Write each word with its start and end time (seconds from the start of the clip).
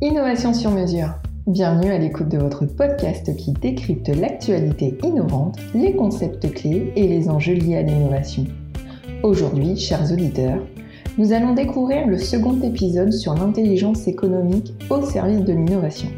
Innovation 0.00 0.54
sur 0.54 0.70
mesure. 0.70 1.14
Bienvenue 1.46 1.90
à 1.90 1.98
l'écoute 1.98 2.28
de 2.28 2.38
votre 2.38 2.66
podcast 2.66 3.34
qui 3.36 3.52
décrypte 3.52 4.08
l'actualité 4.08 4.96
innovante, 5.02 5.58
les 5.74 5.96
concepts 5.96 6.52
clés 6.52 6.92
et 6.94 7.08
les 7.08 7.28
enjeux 7.28 7.54
liés 7.54 7.78
à 7.78 7.82
l'innovation. 7.82 8.44
Aujourd'hui, 9.22 9.76
chers 9.76 10.12
auditeurs, 10.12 10.60
nous 11.18 11.32
allons 11.32 11.54
découvrir 11.54 12.06
le 12.06 12.16
second 12.16 12.60
épisode 12.62 13.12
sur 13.12 13.34
l'intelligence 13.34 14.06
économique 14.06 14.72
au 14.88 15.02
service 15.02 15.44
de 15.44 15.52
l'innovation. 15.52 16.08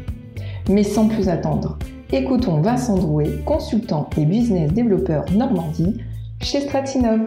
Mais 0.69 0.83
sans 0.83 1.07
plus 1.07 1.27
attendre, 1.27 1.79
écoutons 2.11 2.61
Vincent 2.61 2.97
Drouet, 2.97 3.41
consultant 3.45 4.09
et 4.17 4.25
business 4.25 4.71
développeur 4.71 5.25
Normandie 5.31 5.97
chez 6.41 6.61
Stratinov. 6.61 7.21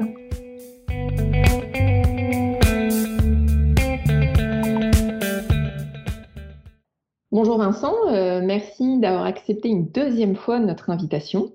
Bonjour 7.34 7.58
Vincent, 7.58 7.96
euh, 8.12 8.40
merci 8.44 9.00
d'avoir 9.00 9.24
accepté 9.24 9.68
une 9.68 9.88
deuxième 9.88 10.36
fois 10.36 10.60
notre 10.60 10.90
invitation. 10.90 11.50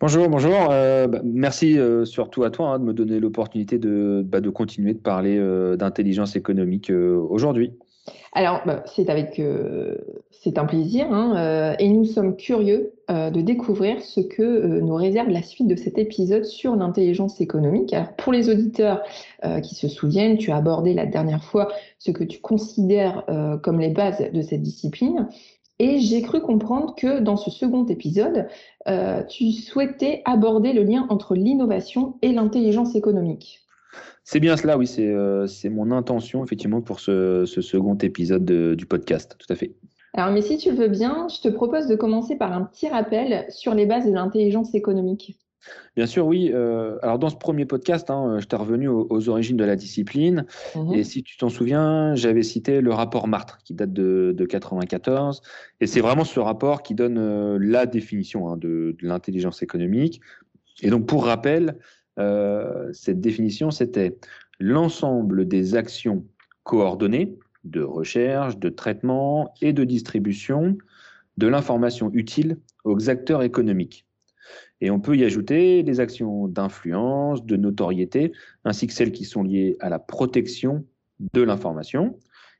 Bonjour, 0.00 0.28
bonjour. 0.28 0.70
Euh, 0.70 1.08
bah, 1.08 1.20
merci 1.24 1.76
euh, 1.76 2.04
surtout 2.04 2.44
à 2.44 2.50
toi 2.50 2.68
hein, 2.68 2.78
de 2.78 2.84
me 2.84 2.92
donner 2.92 3.18
l'opportunité 3.18 3.80
de, 3.80 4.22
bah, 4.24 4.40
de, 4.40 4.48
continuer 4.48 4.94
de 4.94 5.00
parler 5.00 5.36
d'intelligence 5.76 6.36
économique 6.36 6.92
aujourd'hui. 6.92 7.76
Alors, 8.32 8.60
bah, 8.66 8.82
c'est 8.86 9.08
avec, 9.08 9.38
euh, 9.38 9.96
c'est 10.30 10.58
un 10.58 10.66
plaisir, 10.66 11.10
hein, 11.10 11.36
euh, 11.38 11.74
et 11.78 11.88
nous 11.88 12.04
sommes 12.04 12.36
curieux 12.36 12.92
euh, 13.10 13.30
de 13.30 13.40
découvrir 13.40 14.02
ce 14.02 14.20
que 14.20 14.80
nous 14.80 14.94
réserve 14.94 15.30
la 15.30 15.42
suite 15.42 15.68
de 15.68 15.74
cet 15.74 15.96
épisode 15.96 16.44
sur 16.44 16.76
l'intelligence 16.76 17.40
économique. 17.40 17.94
Alors, 17.94 18.12
pour 18.12 18.34
les 18.34 18.50
auditeurs 18.50 19.02
qui 19.62 19.74
se 19.74 19.88
souviennent, 19.88 20.36
tu 20.38 20.50
as 20.50 20.56
abordé 20.56 20.92
la 20.92 21.06
dernière 21.06 21.44
fois 21.44 21.68
ce 21.98 22.10
que 22.10 22.24
tu 22.24 22.40
considères 22.40 23.24
comme 23.62 23.80
les 23.80 23.90
bases 23.90 24.22
de 24.32 24.42
cette 24.42 24.62
discipline. 24.62 25.28
Et 25.78 26.00
j'ai 26.00 26.22
cru 26.22 26.40
comprendre 26.40 26.94
que 26.96 27.20
dans 27.20 27.36
ce 27.36 27.50
second 27.50 27.86
épisode, 27.86 28.48
tu 29.28 29.52
souhaitais 29.52 30.22
aborder 30.24 30.72
le 30.72 30.82
lien 30.82 31.06
entre 31.10 31.34
l'innovation 31.34 32.16
et 32.22 32.32
l'intelligence 32.32 32.96
économique. 32.96 33.65
C'est 34.24 34.40
bien 34.40 34.56
cela, 34.56 34.76
oui, 34.76 34.86
c'est 34.86 35.08
euh, 35.08 35.46
mon 35.70 35.90
intention, 35.92 36.44
effectivement, 36.44 36.80
pour 36.80 37.00
ce, 37.00 37.44
second 37.46 37.96
épisode 37.98 38.44
du 38.44 38.86
podcast, 38.86 39.36
tout 39.38 39.52
à 39.52 39.56
fait. 39.56 39.74
Alors, 40.14 40.32
mais 40.32 40.42
si 40.42 40.56
tu 40.56 40.70
le 40.70 40.76
veux 40.76 40.88
bien, 40.88 41.26
je 41.28 41.40
te 41.42 41.48
propose 41.48 41.86
de 41.88 41.94
commencer 41.94 42.36
par 42.36 42.52
un 42.52 42.62
petit 42.62 42.88
rappel 42.88 43.44
sur 43.50 43.74
les 43.74 43.84
bases 43.86 44.06
de 44.06 44.12
l'intelligence 44.12 44.74
économique. 44.74 45.38
Bien 45.94 46.06
sûr, 46.06 46.26
oui. 46.26 46.50
Euh, 46.52 46.98
alors, 47.02 47.18
dans 47.18 47.30
ce 47.30 47.36
premier 47.36 47.64
podcast, 47.64 48.10
hein, 48.10 48.38
je 48.38 48.46
t'ai 48.46 48.56
revenu 48.56 48.88
aux, 48.88 49.28
origines 49.28 49.56
de 49.56 49.64
la 49.64 49.76
discipline. 49.76 50.46
Mhm. 50.74 50.94
Et 50.94 51.04
si 51.04 51.22
tu 51.22 51.36
t'en 51.36 51.48
souviens, 51.48 52.14
j'avais 52.14 52.42
cité 52.42 52.80
le 52.80 52.92
rapport 52.92 53.28
Martre, 53.28 53.58
qui 53.64 53.74
date 53.74 53.92
de, 53.92 54.34
1994. 54.38 55.42
Et 55.80 55.86
c'est 55.86 56.00
vraiment 56.00 56.24
ce 56.24 56.40
rapport 56.40 56.82
qui 56.82 56.94
donne 56.94 57.18
euh, 57.18 57.58
la 57.60 57.86
définition 57.86 58.48
hein, 58.48 58.56
de, 58.56 58.96
de 59.00 59.06
l'intelligence 59.06 59.62
économique. 59.62 60.20
Et 60.82 60.90
donc, 60.90 61.06
pour 61.06 61.24
rappel, 61.24 61.78
euh, 62.18 62.92
cette 62.92 63.20
définition, 63.20 63.70
c'était 63.70 64.16
l'ensemble 64.58 65.46
des 65.46 65.74
actions 65.74 66.24
coordonnées 66.62 67.38
de 67.64 67.82
recherche, 67.82 68.58
de 68.58 68.68
traitement 68.68 69.52
et 69.60 69.72
de 69.72 69.84
distribution 69.84 70.76
de 71.36 71.46
l'information 71.46 72.10
utile 72.12 72.58
aux 72.84 73.10
acteurs 73.10 73.42
économiques. 73.42 74.06
Et 74.80 74.90
on 74.90 75.00
peut 75.00 75.16
y 75.16 75.24
ajouter 75.24 75.82
les 75.82 76.00
actions 76.00 76.48
d'influence, 76.48 77.44
de 77.44 77.56
notoriété, 77.56 78.32
ainsi 78.64 78.86
que 78.86 78.92
celles 78.92 79.12
qui 79.12 79.24
sont 79.24 79.42
liées 79.42 79.76
à 79.80 79.88
la 79.88 79.98
protection 79.98 80.84
de 81.32 81.42
l'information. 81.42 82.18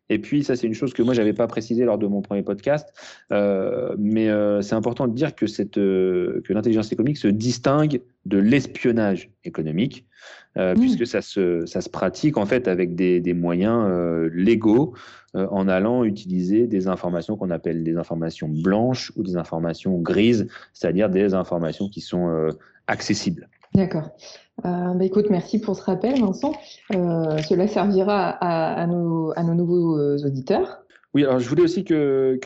Et 0.09 0.19
puis, 0.19 0.45
ça, 0.45 0.55
c'est 0.57 0.67
une 0.67 0.75
chose 0.75 0.93
que 0.93 1.03
moi, 1.03 1.15
je 1.15 1.21
n'avais 1.21 1.33
pas 1.33 1.47
précisé 1.47 1.85
lors 1.85 1.99
de 1.99 2.07
mon 2.07 2.23
premier 2.23 2.43
podcast, 2.43 2.93
euh, 3.33 3.95
mais 3.99 4.29
euh, 4.29 4.63
c'est 4.63 4.75
important 4.75 5.09
de 5.09 5.15
dire 5.15 5.35
que, 5.35 5.47
cette, 5.47 5.79
euh, 5.79 6.41
que 6.45 6.53
l'intelligence 6.53 6.93
économique 6.93 7.19
se 7.19 7.29
distingue 7.29 8.01
de 8.25 8.39
l'espionnage 8.39 9.31
économique, 9.45 10.07
mmh. 10.57 10.75
puisque 10.75 11.07
ça 11.07 11.23
se, 11.23 11.67
ça 11.67 11.81
se 11.81 11.89
pratique 11.89 12.37
en 12.37 12.47
fait 12.47 12.67
avec 12.67 12.95
des, 12.95 13.21
des 13.21 13.35
moyens 13.35 13.89
légaux 14.33 14.95
en 15.35 15.69
allant 15.69 16.03
utiliser 16.03 16.67
des 16.67 16.89
informations 16.89 17.37
qu'on 17.37 17.51
appelle 17.51 17.85
des 17.85 17.97
informations 17.97 18.49
blanches 18.49 19.13
ou 19.15 19.23
des 19.23 19.37
informations 19.37 19.99
grises, 19.99 20.49
c'est-à-dire 20.73 21.09
des 21.09 21.35
informations 21.35 21.89
qui 21.89 22.01
sont 22.01 22.49
accessibles. 22.89 23.49
D'accord. 23.77 24.09
Euh, 24.65 24.95
bah, 24.95 25.05
écoute, 25.05 25.27
merci 25.29 25.61
pour 25.61 25.77
ce 25.77 25.83
rappel, 25.83 26.19
Vincent. 26.19 26.53
Euh, 26.95 27.37
cela 27.43 27.69
servira 27.69 28.31
à, 28.31 28.87
nos, 28.87 29.35
nouveaux 29.55 29.99
euh, 29.99 30.17
auditeurs. 30.25 30.79
Oui, 31.13 31.25
alors 31.25 31.41
je 31.41 31.49
voulais 31.49 31.63
aussi 31.63 31.85
que, 31.85 32.41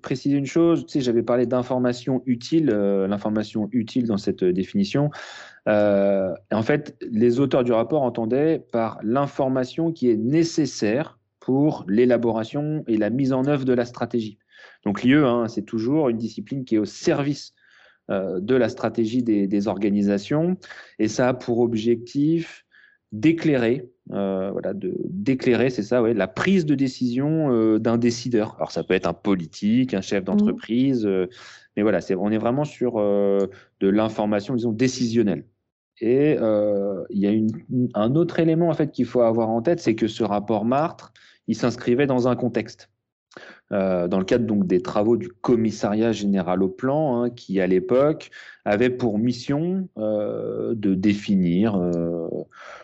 préciser 0.00 0.36
une 0.36 0.46
chose. 0.46 0.86
Tu 0.86 0.92
sais, 0.92 1.00
j'avais 1.00 1.24
parlé 1.24 1.44
d'information 1.44 2.22
utile, 2.24 2.66
l'information 2.66 3.68
utile 3.72 4.06
dans 4.06 4.16
cette 4.16 4.44
définition. 4.44 5.10
en 5.66 6.62
fait, 6.62 6.96
les 7.00 7.40
auteurs 7.40 7.64
du 7.64 7.72
rapport 7.72 8.02
entendaient 8.02 8.64
par 8.70 9.00
l'information 9.02 9.90
qui 9.90 10.08
est 10.08 10.16
nécessaire 10.16 11.18
pour 11.40 11.84
l'élaboration 11.88 12.84
et 12.86 12.96
la 12.96 13.10
mise 13.10 13.32
en 13.32 13.46
œuvre 13.46 13.64
de 13.64 13.72
la 13.72 13.84
stratégie. 13.84 14.38
Donc 14.84 15.02
l'IE, 15.02 15.14
hein, 15.14 15.46
c'est 15.48 15.64
toujours 15.64 16.08
une 16.08 16.16
discipline 16.16 16.64
qui 16.64 16.76
est 16.76 16.78
au 16.78 16.84
service 16.84 17.55
de 18.08 18.54
la 18.54 18.68
stratégie 18.68 19.22
des, 19.22 19.68
organisations. 19.68 20.56
Et 20.98 21.08
ça 21.08 21.28
a 21.28 21.34
pour 21.34 21.60
objectif 21.60 22.64
d'éclairer, 23.12 23.88
euh, 24.12 24.50
voilà, 24.50 24.72
d'éclairer, 24.74 25.70
c'est 25.70 25.82
ça, 25.82 26.02
ouais, 26.02 26.12
la 26.12 26.28
prise 26.28 26.66
de 26.66 26.74
décision 26.74 27.52
euh, 27.52 27.78
d'un 27.78 27.98
décideur. 27.98 28.56
Alors 28.56 28.72
ça 28.72 28.84
peut 28.84 28.94
être 28.94 29.06
un 29.06 29.14
politique, 29.14 29.94
un 29.94 30.00
chef 30.00 30.24
d'entreprise, 30.24 31.06
mmh. 31.06 31.26
mais 31.76 31.82
voilà, 31.82 32.00
c'est, 32.00 32.14
on 32.14 32.30
est 32.30 32.38
vraiment 32.38 32.64
sur 32.64 32.96
de 32.96 33.48
l'information, 33.88 34.54
disons, 34.54 34.72
décisionnelle. 34.72 35.44
Et 36.00 36.36
il 37.10 37.18
y 37.18 37.26
a 37.26 37.32
un 37.94 38.14
autre 38.16 38.38
élément 38.38 38.68
en 38.68 38.74
fait 38.74 38.90
qu'il 38.90 39.06
faut 39.06 39.22
avoir 39.22 39.48
en 39.48 39.62
tête, 39.62 39.80
c'est 39.80 39.94
que 39.94 40.08
ce 40.08 40.24
rapport 40.24 40.64
Martre, 40.64 41.12
il 41.46 41.56
s'inscrivait 41.56 42.06
dans 42.06 42.28
un 42.28 42.36
contexte. 42.36 42.90
Euh, 43.72 44.06
dans 44.06 44.20
le 44.20 44.24
cadre 44.24 44.46
donc 44.46 44.66
des 44.66 44.80
travaux 44.80 45.16
du 45.16 45.28
commissariat 45.28 46.12
général 46.12 46.62
au 46.62 46.68
plan, 46.68 47.22
hein, 47.22 47.30
qui 47.30 47.60
à 47.60 47.66
l'époque 47.66 48.30
avait 48.64 48.90
pour 48.90 49.18
mission 49.18 49.88
euh, 49.98 50.74
de 50.76 50.94
définir, 50.94 51.74
euh, 51.74 52.28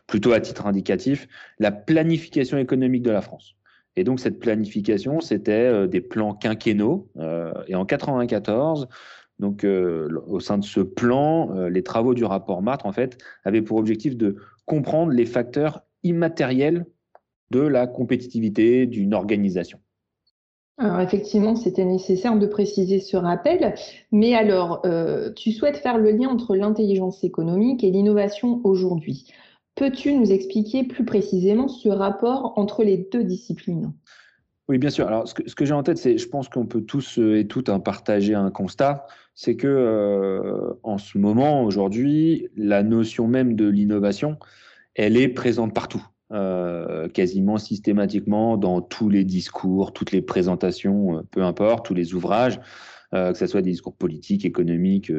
plutôt 0.08 0.32
à 0.32 0.40
titre 0.40 0.66
indicatif, 0.66 1.28
la 1.60 1.70
planification 1.70 2.58
économique 2.58 3.02
de 3.02 3.12
la 3.12 3.20
France. 3.20 3.54
Et 3.94 4.04
donc 4.04 4.20
cette 4.20 4.40
planification, 4.40 5.20
c'était 5.20 5.86
des 5.86 6.00
plans 6.00 6.34
quinquennaux. 6.34 7.10
et 7.68 7.74
en 7.74 7.84
94, 7.84 8.88
donc 9.38 9.66
au 9.66 10.40
sein 10.40 10.56
de 10.56 10.64
ce 10.64 10.80
plan, 10.80 11.68
les 11.68 11.82
travaux 11.82 12.14
du 12.14 12.24
rapport 12.24 12.62
Martre 12.62 12.86
en 12.86 12.92
fait 12.92 13.18
avaient 13.44 13.60
pour 13.60 13.76
objectif 13.76 14.16
de 14.16 14.36
comprendre 14.64 15.12
les 15.12 15.26
facteurs 15.26 15.82
immatériels 16.04 16.86
de 17.50 17.60
la 17.60 17.86
compétitivité 17.86 18.86
d'une 18.86 19.12
organisation. 19.12 19.78
Alors 20.78 21.00
effectivement, 21.00 21.54
c'était 21.54 21.84
nécessaire 21.84 22.38
de 22.38 22.46
préciser 22.46 22.98
ce 22.98 23.16
rappel, 23.16 23.74
mais 24.10 24.34
alors, 24.34 24.80
euh, 24.84 25.30
tu 25.32 25.52
souhaites 25.52 25.76
faire 25.76 25.98
le 25.98 26.10
lien 26.10 26.28
entre 26.28 26.56
l'intelligence 26.56 27.22
économique 27.24 27.84
et 27.84 27.90
l'innovation 27.90 28.60
aujourd'hui. 28.64 29.30
Peux-tu 29.74 30.14
nous 30.14 30.32
expliquer 30.32 30.84
plus 30.84 31.04
précisément 31.04 31.68
ce 31.68 31.88
rapport 31.88 32.54
entre 32.56 32.84
les 32.84 32.96
deux 32.96 33.24
disciplines? 33.24 33.92
Oui, 34.68 34.78
bien 34.78 34.90
sûr. 34.90 35.06
Alors, 35.06 35.28
ce 35.28 35.34
que, 35.34 35.64
j'ai 35.64 35.74
en 35.74 35.82
tête, 35.82 35.98
c'est, 35.98 36.16
je 36.16 36.28
pense 36.28 36.48
qu'on 36.48 36.66
peut 36.66 36.82
tous 36.82 37.18
et 37.18 37.46
toutes 37.46 37.68
hein, 37.68 37.80
partager 37.80 38.34
un 38.34 38.50
constat, 38.50 39.06
c'est 39.34 39.56
que 39.56 39.66
euh, 39.66 40.72
en 40.82 40.98
ce 40.98 41.18
moment, 41.18 41.64
aujourd'hui, 41.64 42.48
la 42.56 42.82
notion 42.82 43.26
même 43.26 43.54
de 43.54 43.68
l'innovation, 43.68 44.38
elle 44.94 45.16
est 45.16 45.28
présente 45.28 45.74
partout. 45.74 46.02
Euh, 46.32 47.08
quasiment 47.08 47.58
systématiquement 47.58 48.56
dans 48.56 48.80
tous 48.80 49.10
les 49.10 49.22
discours, 49.22 49.92
toutes 49.92 50.12
les 50.12 50.22
présentations, 50.22 51.18
euh, 51.18 51.22
peu 51.30 51.42
importe, 51.42 51.84
tous 51.84 51.92
les 51.92 52.14
ouvrages, 52.14 52.58
euh, 53.12 53.32
que 53.32 53.38
ce 53.38 53.46
soit 53.46 53.60
des 53.60 53.70
discours 53.70 53.94
politiques, 53.94 54.46
économiques 54.46 55.12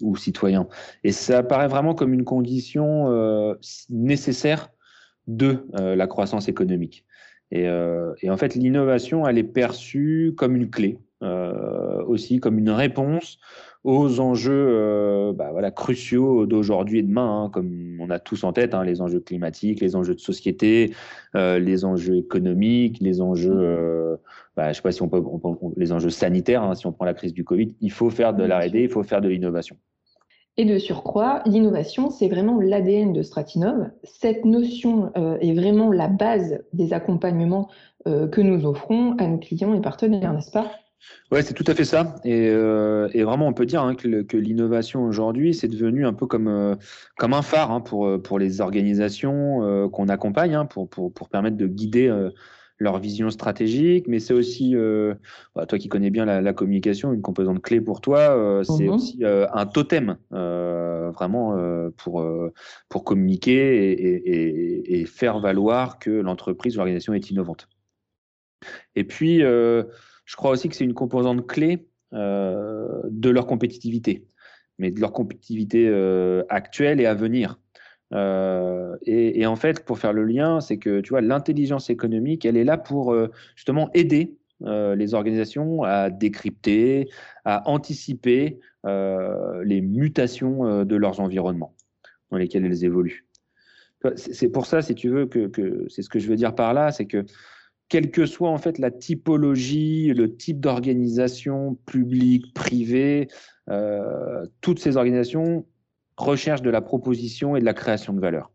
ou, 0.00 0.16
citoyens. 0.16 0.68
Et 1.02 1.10
ça 1.10 1.38
apparaît 1.38 1.66
vraiment 1.66 1.94
comme 1.94 2.14
une 2.14 2.22
condition 2.22 3.56
nécessaire 3.88 4.70
de 5.26 5.66
la 5.74 6.06
croissance 6.06 6.48
économique. 6.48 7.04
Et, 7.50 7.64
et 7.64 8.30
en 8.30 8.36
fait, 8.36 8.54
l'innovation, 8.54 9.26
elle 9.26 9.38
est 9.38 9.42
perçue 9.42 10.34
comme 10.36 10.54
une 10.54 10.70
clé, 10.70 10.98
aussi 12.06 12.38
comme 12.38 12.58
une 12.58 12.70
réponse 12.70 13.38
aux 13.84 14.20
enjeux 14.20 14.66
euh, 14.68 15.32
bah, 15.32 15.50
voilà, 15.52 15.70
cruciaux 15.70 16.46
d'aujourd'hui 16.46 16.98
et 16.98 17.02
demain, 17.02 17.44
hein, 17.44 17.50
comme 17.50 17.98
on 18.00 18.10
a 18.10 18.18
tous 18.18 18.44
en 18.44 18.52
tête, 18.52 18.74
hein, 18.74 18.84
les 18.84 19.00
enjeux 19.00 19.20
climatiques, 19.20 19.80
les 19.80 19.96
enjeux 19.96 20.14
de 20.14 20.20
société, 20.20 20.94
euh, 21.34 21.58
les 21.58 21.84
enjeux 21.84 22.16
économiques, 22.16 22.98
les 23.00 23.20
enjeux, 23.20 23.52
euh, 23.54 24.16
bah, 24.56 24.70
je 24.72 24.76
sais 24.76 24.82
pas 24.82 24.92
si 24.92 25.02
on 25.02 25.08
peut, 25.08 25.22
les 25.76 25.92
enjeux 25.92 26.10
sanitaires, 26.10 26.62
hein, 26.62 26.74
si 26.74 26.86
on 26.86 26.92
prend 26.92 27.06
la 27.06 27.14
crise 27.14 27.32
du 27.32 27.44
Covid, 27.44 27.74
il 27.80 27.90
faut 27.90 28.10
faire 28.10 28.34
de 28.34 28.44
la 28.44 28.60
R&D, 28.60 28.82
il 28.82 28.88
faut 28.90 29.02
faire 29.02 29.20
de 29.20 29.28
l'innovation. 29.28 29.76
Et 30.56 30.66
de 30.66 30.78
surcroît, 30.78 31.42
l'innovation, 31.46 32.10
c'est 32.10 32.28
vraiment 32.28 32.60
l'ADN 32.60 33.14
de 33.14 33.22
Stratinov. 33.22 33.90
Cette 34.02 34.44
notion 34.44 35.10
euh, 35.16 35.38
est 35.38 35.54
vraiment 35.54 35.90
la 35.90 36.08
base 36.08 36.62
des 36.74 36.92
accompagnements 36.92 37.70
euh, 38.06 38.28
que 38.28 38.42
nous 38.42 38.66
offrons 38.66 39.16
à 39.18 39.26
nos 39.26 39.38
clients 39.38 39.72
et 39.72 39.80
partenaires, 39.80 40.34
n'est-ce 40.34 40.50
pas? 40.50 40.70
Oui, 41.30 41.40
c'est 41.42 41.54
tout 41.54 41.64
à 41.66 41.74
fait 41.74 41.84
ça. 41.84 42.16
Et, 42.24 42.48
euh, 42.48 43.08
vraiment, 43.14 43.46
on 43.46 43.52
peut 43.52 43.66
dire 43.66 43.82
hein, 43.82 43.94
que, 43.94 44.36
l'innovation 44.36 45.04
aujourd'hui, 45.04 45.54
c'est 45.54 45.68
devenu 45.68 46.06
un 46.06 46.12
peu 46.12 46.26
comme, 46.26 46.76
comme 47.16 47.32
un 47.32 47.42
phare 47.42 47.70
hein, 47.70 47.80
pour, 47.80 48.20
pour 48.22 48.38
les 48.38 48.60
organisations 48.60 49.88
qu'on 49.90 50.08
accompagne, 50.08 50.54
hein, 50.54 50.66
pour, 50.66 50.88
pour, 50.88 51.12
pour, 51.12 51.28
permettre 51.28 51.56
de 51.56 51.66
guider 51.66 52.30
leur 52.80 52.98
vision 52.98 53.30
stratégique, 53.30 54.08
mais 54.08 54.18
c'est 54.18 54.32
aussi, 54.32 54.74
euh, 54.74 55.14
bah, 55.54 55.66
toi 55.66 55.78
qui 55.78 55.88
connais 55.88 56.10
bien 56.10 56.24
la, 56.24 56.52
communication, 56.52 57.12
une 57.12 57.20
composante 57.20 57.62
clé 57.62 57.80
pour 57.80 58.00
toi, 58.00 58.18
euh, 58.18 58.64
c'est 58.64 58.84
mhm. 58.84 58.94
aussi 58.94 59.18
euh, 59.22 59.46
un 59.52 59.66
totem, 59.66 60.16
vraiment 60.30 61.56
pour, 61.96 62.26
pour 62.88 63.04
communiquer 63.04 63.92
et, 63.92 65.00
et, 65.00 65.04
faire 65.04 65.40
valoir 65.40 65.98
que 65.98 66.10
l'entreprise, 66.10 66.76
l'organisation 66.76 67.12
est 67.12 67.30
innovante. 67.30 67.68
Et 68.96 69.04
puis, 69.04 69.42
je 70.30 70.36
crois 70.36 70.52
aussi 70.52 70.68
que 70.68 70.76
c'est 70.76 70.84
une 70.84 70.94
composante 70.94 71.44
clé 71.48 71.88
de 72.12 73.30
leur 73.30 73.46
compétitivité, 73.46 74.28
mais 74.78 74.92
de 74.92 75.00
leur 75.00 75.12
compétitivité 75.12 75.88
actuelle 76.48 77.00
et 77.00 77.06
à 77.06 77.14
venir. 77.14 77.58
Euh, 78.12 78.96
et, 79.02 79.46
en 79.46 79.56
fait, 79.56 79.84
pour 79.84 79.98
faire 79.98 80.12
le 80.12 80.24
lien, 80.24 80.60
c'est 80.60 80.78
que 80.78 81.00
tu 81.00 81.10
vois, 81.10 81.20
l'intelligence 81.20 81.90
économique, 81.90 82.44
elle 82.44 82.56
est 82.56 82.64
là 82.64 82.76
pour 82.76 83.12
euh, 83.12 83.30
justement 83.54 83.90
aider 83.94 84.36
euh, 84.62 84.94
les 84.94 85.14
organisations 85.14 85.82
à 85.84 86.10
décrypter, 86.10 87.08
à 87.44 87.68
anticiper 87.68 88.60
les 88.84 89.82
mutations 89.82 90.86
de 90.86 90.96
leurs 90.96 91.20
environnements 91.20 91.74
dans 92.30 92.38
lesquels 92.38 92.64
elles 92.64 92.82
évoluent. 92.82 93.26
C'est 94.16 94.48
pour 94.48 94.64
ça, 94.64 94.80
si 94.80 94.94
tu 94.94 95.10
veux, 95.10 95.26
que 95.26 95.84
c'est 95.90 96.00
ce 96.00 96.08
que 96.08 96.18
je 96.18 96.26
veux 96.28 96.36
dire 96.36 96.54
par 96.54 96.72
là, 96.72 96.90
c'est 96.90 97.04
que 97.04 97.26
quelle 97.90 98.10
que 98.10 98.24
soit 98.24 98.48
en 98.48 98.56
fait 98.56 98.78
la 98.78 98.90
typologie, 98.90 100.14
le 100.14 100.34
type 100.34 100.60
d'organisation 100.60 101.74
publique, 101.86 102.54
privée, 102.54 103.28
toutes 104.62 104.78
ces 104.78 104.96
organisations 104.96 105.66
recherche 106.16 106.62
de 106.62 106.70
la 106.70 106.80
proposition 106.80 107.56
et 107.56 107.60
de 107.60 107.64
la 107.64 107.74
création 107.74 108.14
de 108.14 108.20
valeur 108.20 108.50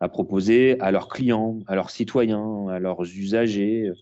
à 0.00 0.08
proposer 0.08 0.80
à 0.80 0.90
leurs 0.90 1.08
clients, 1.08 1.58
à 1.66 1.74
leurs 1.74 1.90
citoyens, 1.90 2.68
à 2.68 2.78
leurs 2.78 3.02
usagers, 3.02 3.92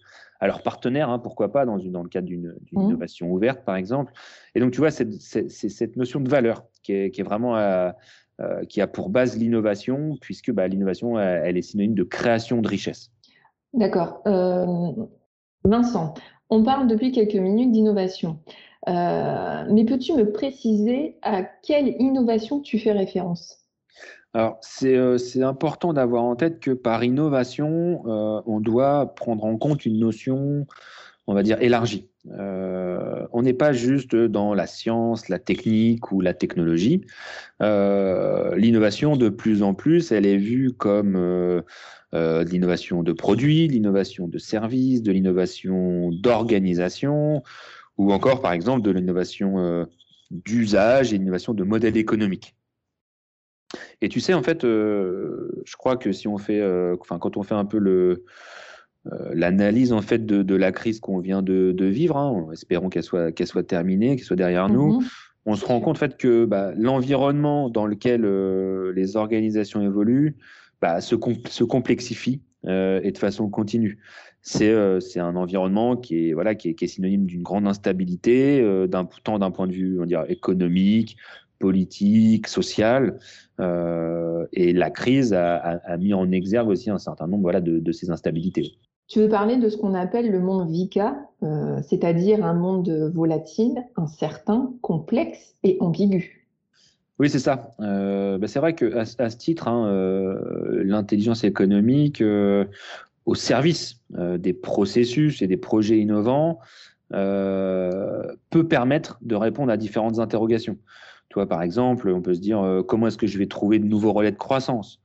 à 0.40 0.46
leurs 0.46 0.62
partenaires, 0.62 1.10
hein, 1.10 1.18
pourquoi 1.18 1.50
pas, 1.52 1.66
dans, 1.66 1.78
une, 1.78 1.92
dans 1.92 2.04
le 2.04 2.08
cadre 2.08 2.28
d'une 2.28 2.54
mmh. 2.72 2.80
innovation 2.80 3.30
ouverte, 3.32 3.64
par 3.64 3.76
exemple. 3.76 4.12
Et 4.54 4.60
donc, 4.60 4.72
tu 4.72 4.78
vois, 4.78 4.92
c'est 4.92 5.08
cette 5.18 5.96
notion 5.96 6.20
de 6.20 6.28
valeur 6.28 6.64
qui 6.82 6.92
est, 6.92 7.10
qui 7.10 7.20
est 7.20 7.24
vraiment 7.24 7.56
euh, 7.56 7.90
euh, 8.40 8.64
qui 8.64 8.80
a 8.80 8.86
pour 8.86 9.10
base 9.10 9.36
l'innovation, 9.36 10.16
puisque 10.20 10.52
bah, 10.52 10.68
l'innovation, 10.68 11.18
elle, 11.18 11.56
est 11.56 11.62
synonyme 11.62 11.94
de 11.94 12.04
création 12.04 12.62
de 12.62 12.68
richesse. 12.68 13.10
D'accord. 13.74 14.22
Euh, 14.26 14.92
Vincent, 15.64 16.14
on 16.50 16.62
parle 16.62 16.86
depuis 16.86 17.12
quelques 17.12 17.34
minutes 17.34 17.72
d'innovation. 17.72 18.40
Euh, 18.88 19.64
mais 19.70 19.84
peux-tu 19.84 20.14
me 20.14 20.32
préciser 20.32 21.18
à 21.22 21.42
quelle 21.42 21.88
innovation 22.00 22.60
tu 22.60 22.78
fais 22.78 22.92
référence? 22.92 23.58
Alors, 24.34 24.60
euh, 24.82 25.18
c'est 25.18 25.42
important 25.42 25.92
d'avoir 25.92 26.22
en 26.22 26.36
tête 26.36 26.60
que 26.60 26.70
par 26.70 27.02
innovation, 27.02 28.02
on 28.04 28.60
doit 28.60 29.14
prendre 29.14 29.44
en 29.44 29.56
compte 29.56 29.84
une 29.84 29.98
notion, 29.98 30.66
on 31.26 31.34
va 31.34 31.42
dire, 31.42 31.60
élargie. 31.60 32.10
On 32.30 33.42
n'est 33.42 33.54
pas 33.54 33.72
juste 33.72 34.14
dans 34.14 34.54
la 34.54 34.66
science, 34.66 35.28
la 35.28 35.38
technique 35.38 36.12
ou 36.12 36.20
la 36.20 36.34
technologie. 36.34 37.02
L'innovation, 37.60 39.16
de 39.16 39.28
plus 39.28 39.62
en 39.62 39.74
plus, 39.74 40.12
elle 40.12 40.26
est 40.26 40.36
vue 40.36 40.72
comme 40.72 41.62
l'innovation 42.12 43.02
de 43.02 43.12
produits, 43.12 43.68
l'innovation 43.68 44.28
de 44.28 44.38
services, 44.38 45.02
de 45.02 45.12
l'innovation 45.12 46.10
d'organisation, 46.10 47.42
ou 47.98 48.12
encore 48.12 48.40
par 48.40 48.52
exemple 48.52 48.82
de 48.82 48.90
l'innovation 48.90 49.58
euh, 49.58 49.84
d'usage 50.30 51.12
et 51.12 51.18
l'innovation 51.18 51.52
de 51.52 51.64
modèle 51.64 51.96
économique. 51.96 52.54
Et 54.00 54.08
tu 54.08 54.20
sais, 54.20 54.32
en 54.32 54.42
fait, 54.42 54.64
euh, 54.64 55.50
je 55.66 55.76
crois 55.76 55.96
que 55.96 56.12
si 56.12 56.26
on 56.28 56.38
fait, 56.38 56.60
euh, 56.60 56.96
enfin, 57.00 57.18
quand 57.18 57.36
on 57.36 57.42
fait 57.42 57.54
un 57.54 57.66
peu 57.66 57.78
le, 57.78 58.24
l'analyse 59.32 59.92
en 59.92 60.02
fait 60.02 60.26
de, 60.26 60.54
la 60.54 60.70
crise 60.70 61.00
qu'on 61.00 61.18
vient 61.18 61.42
de, 61.42 61.84
vivre, 61.84 62.16
hein, 62.16 62.48
espérons 62.52 62.88
qu'elle 62.88 63.02
soit, 63.02 63.32
qu'elle 63.32 63.46
soit 63.46 63.62
terminée, 63.62 64.16
qu'elle 64.16 64.24
soit 64.24 64.36
derrière 64.36 64.68
nous, 64.68 65.00
mm-hmm. 65.00 65.06
on 65.46 65.56
se 65.56 65.64
rend 65.64 65.80
compte 65.80 65.96
en 65.96 65.98
fait 65.98 66.16
que 66.16 66.44
bah, 66.44 66.72
l'environnement 66.76 67.70
dans 67.70 67.86
lequel 67.86 68.22
les 68.94 69.16
organisations 69.16 69.80
évoluent 69.80 70.36
bah, 70.82 71.00
se, 71.00 71.16
se, 71.48 71.64
complexifie 71.64 72.42
et 72.66 73.10
de 73.10 73.18
façon 73.18 73.48
continue. 73.48 73.98
Euh, 74.60 75.00
c'est 75.00 75.20
un 75.20 75.36
environnement 75.36 75.96
qui 75.96 76.28
est, 76.28 76.32
voilà, 76.32 76.54
qui 76.54 76.70
est, 76.70 76.86
synonyme 76.86 77.26
d'une 77.26 77.42
grande 77.42 77.66
instabilité, 77.66 78.60
euh, 78.60 78.86
tant 79.24 79.38
d'un 79.38 79.50
point 79.50 79.66
de 79.66 79.72
vue 79.72 80.00
on 80.00 80.06
dirait, 80.06 80.30
économique, 80.30 81.16
politique, 81.58 82.46
social. 82.46 83.18
Euh, 83.60 84.46
et 84.52 84.72
la 84.72 84.90
crise 84.90 85.32
a, 85.32 85.96
mis 85.98 86.14
en 86.14 86.30
exergue 86.30 86.68
aussi 86.68 86.90
un 86.90 86.98
certain 86.98 87.26
nombre 87.26 87.42
voilà, 87.42 87.60
de, 87.60 87.92
ces 87.92 88.10
instabilités. 88.10 88.72
Tu 89.08 89.20
veux 89.20 89.28
parler 89.28 89.56
de 89.56 89.68
ce 89.68 89.76
qu'on 89.76 89.94
appelle 89.94 90.30
le 90.30 90.40
monde 90.40 90.68
VICA, 90.70 91.16
c'est-à-dire 91.82 92.44
un 92.44 92.52
monde 92.52 93.10
volatile, 93.14 93.84
incertain, 93.96 94.72
complexe 94.82 95.54
et 95.62 95.78
ambigu. 95.80 96.46
Oui, 97.18 97.30
c'est 97.30 97.38
ça. 97.38 97.70
Bah, 97.78 98.46
c'est 98.46 98.58
vrai 98.58 98.74
qu'à 98.74 99.00
à 99.00 99.30
ce 99.30 99.36
titre, 99.36 99.66
hein, 99.66 100.38
l'intelligence 100.84 101.42
économique, 101.42 102.22
au 103.28 103.34
service 103.34 104.00
euh, 104.16 104.38
des 104.38 104.54
processus 104.54 105.42
et 105.42 105.46
des 105.46 105.58
projets 105.58 105.98
innovants 105.98 106.60
euh, 107.12 108.22
peut 108.48 108.66
permettre 108.66 109.18
de 109.20 109.34
répondre 109.34 109.70
à 109.70 109.76
différentes 109.76 110.18
interrogations. 110.18 110.78
Toi, 111.28 111.46
par 111.46 111.60
exemple, 111.62 112.08
on 112.08 112.22
peut 112.22 112.32
se 112.32 112.40
dire 112.40 112.60
euh, 112.60 112.82
comment 112.82 113.08
est-ce 113.08 113.18
que 113.18 113.26
je 113.26 113.36
vais 113.36 113.46
trouver 113.46 113.80
de 113.80 113.84
nouveaux 113.84 114.14
relais 114.14 114.32
de 114.32 114.38
croissance? 114.38 115.02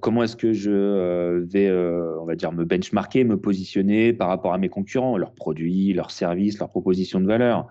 Comment 0.00 0.22
est-ce 0.22 0.36
que 0.36 0.52
je 0.52 1.40
vais, 1.40 1.70
on 2.20 2.24
va 2.24 2.36
dire, 2.36 2.52
me 2.52 2.64
benchmarker, 2.64 3.24
me 3.24 3.36
positionner 3.36 4.12
par 4.12 4.28
rapport 4.28 4.52
à 4.52 4.58
mes 4.58 4.68
concurrents, 4.68 5.18
leurs 5.18 5.34
produits, 5.34 5.92
leurs 5.92 6.12
services, 6.12 6.58
leurs 6.58 6.68
propositions 6.68 7.20
de 7.20 7.26
valeur? 7.26 7.66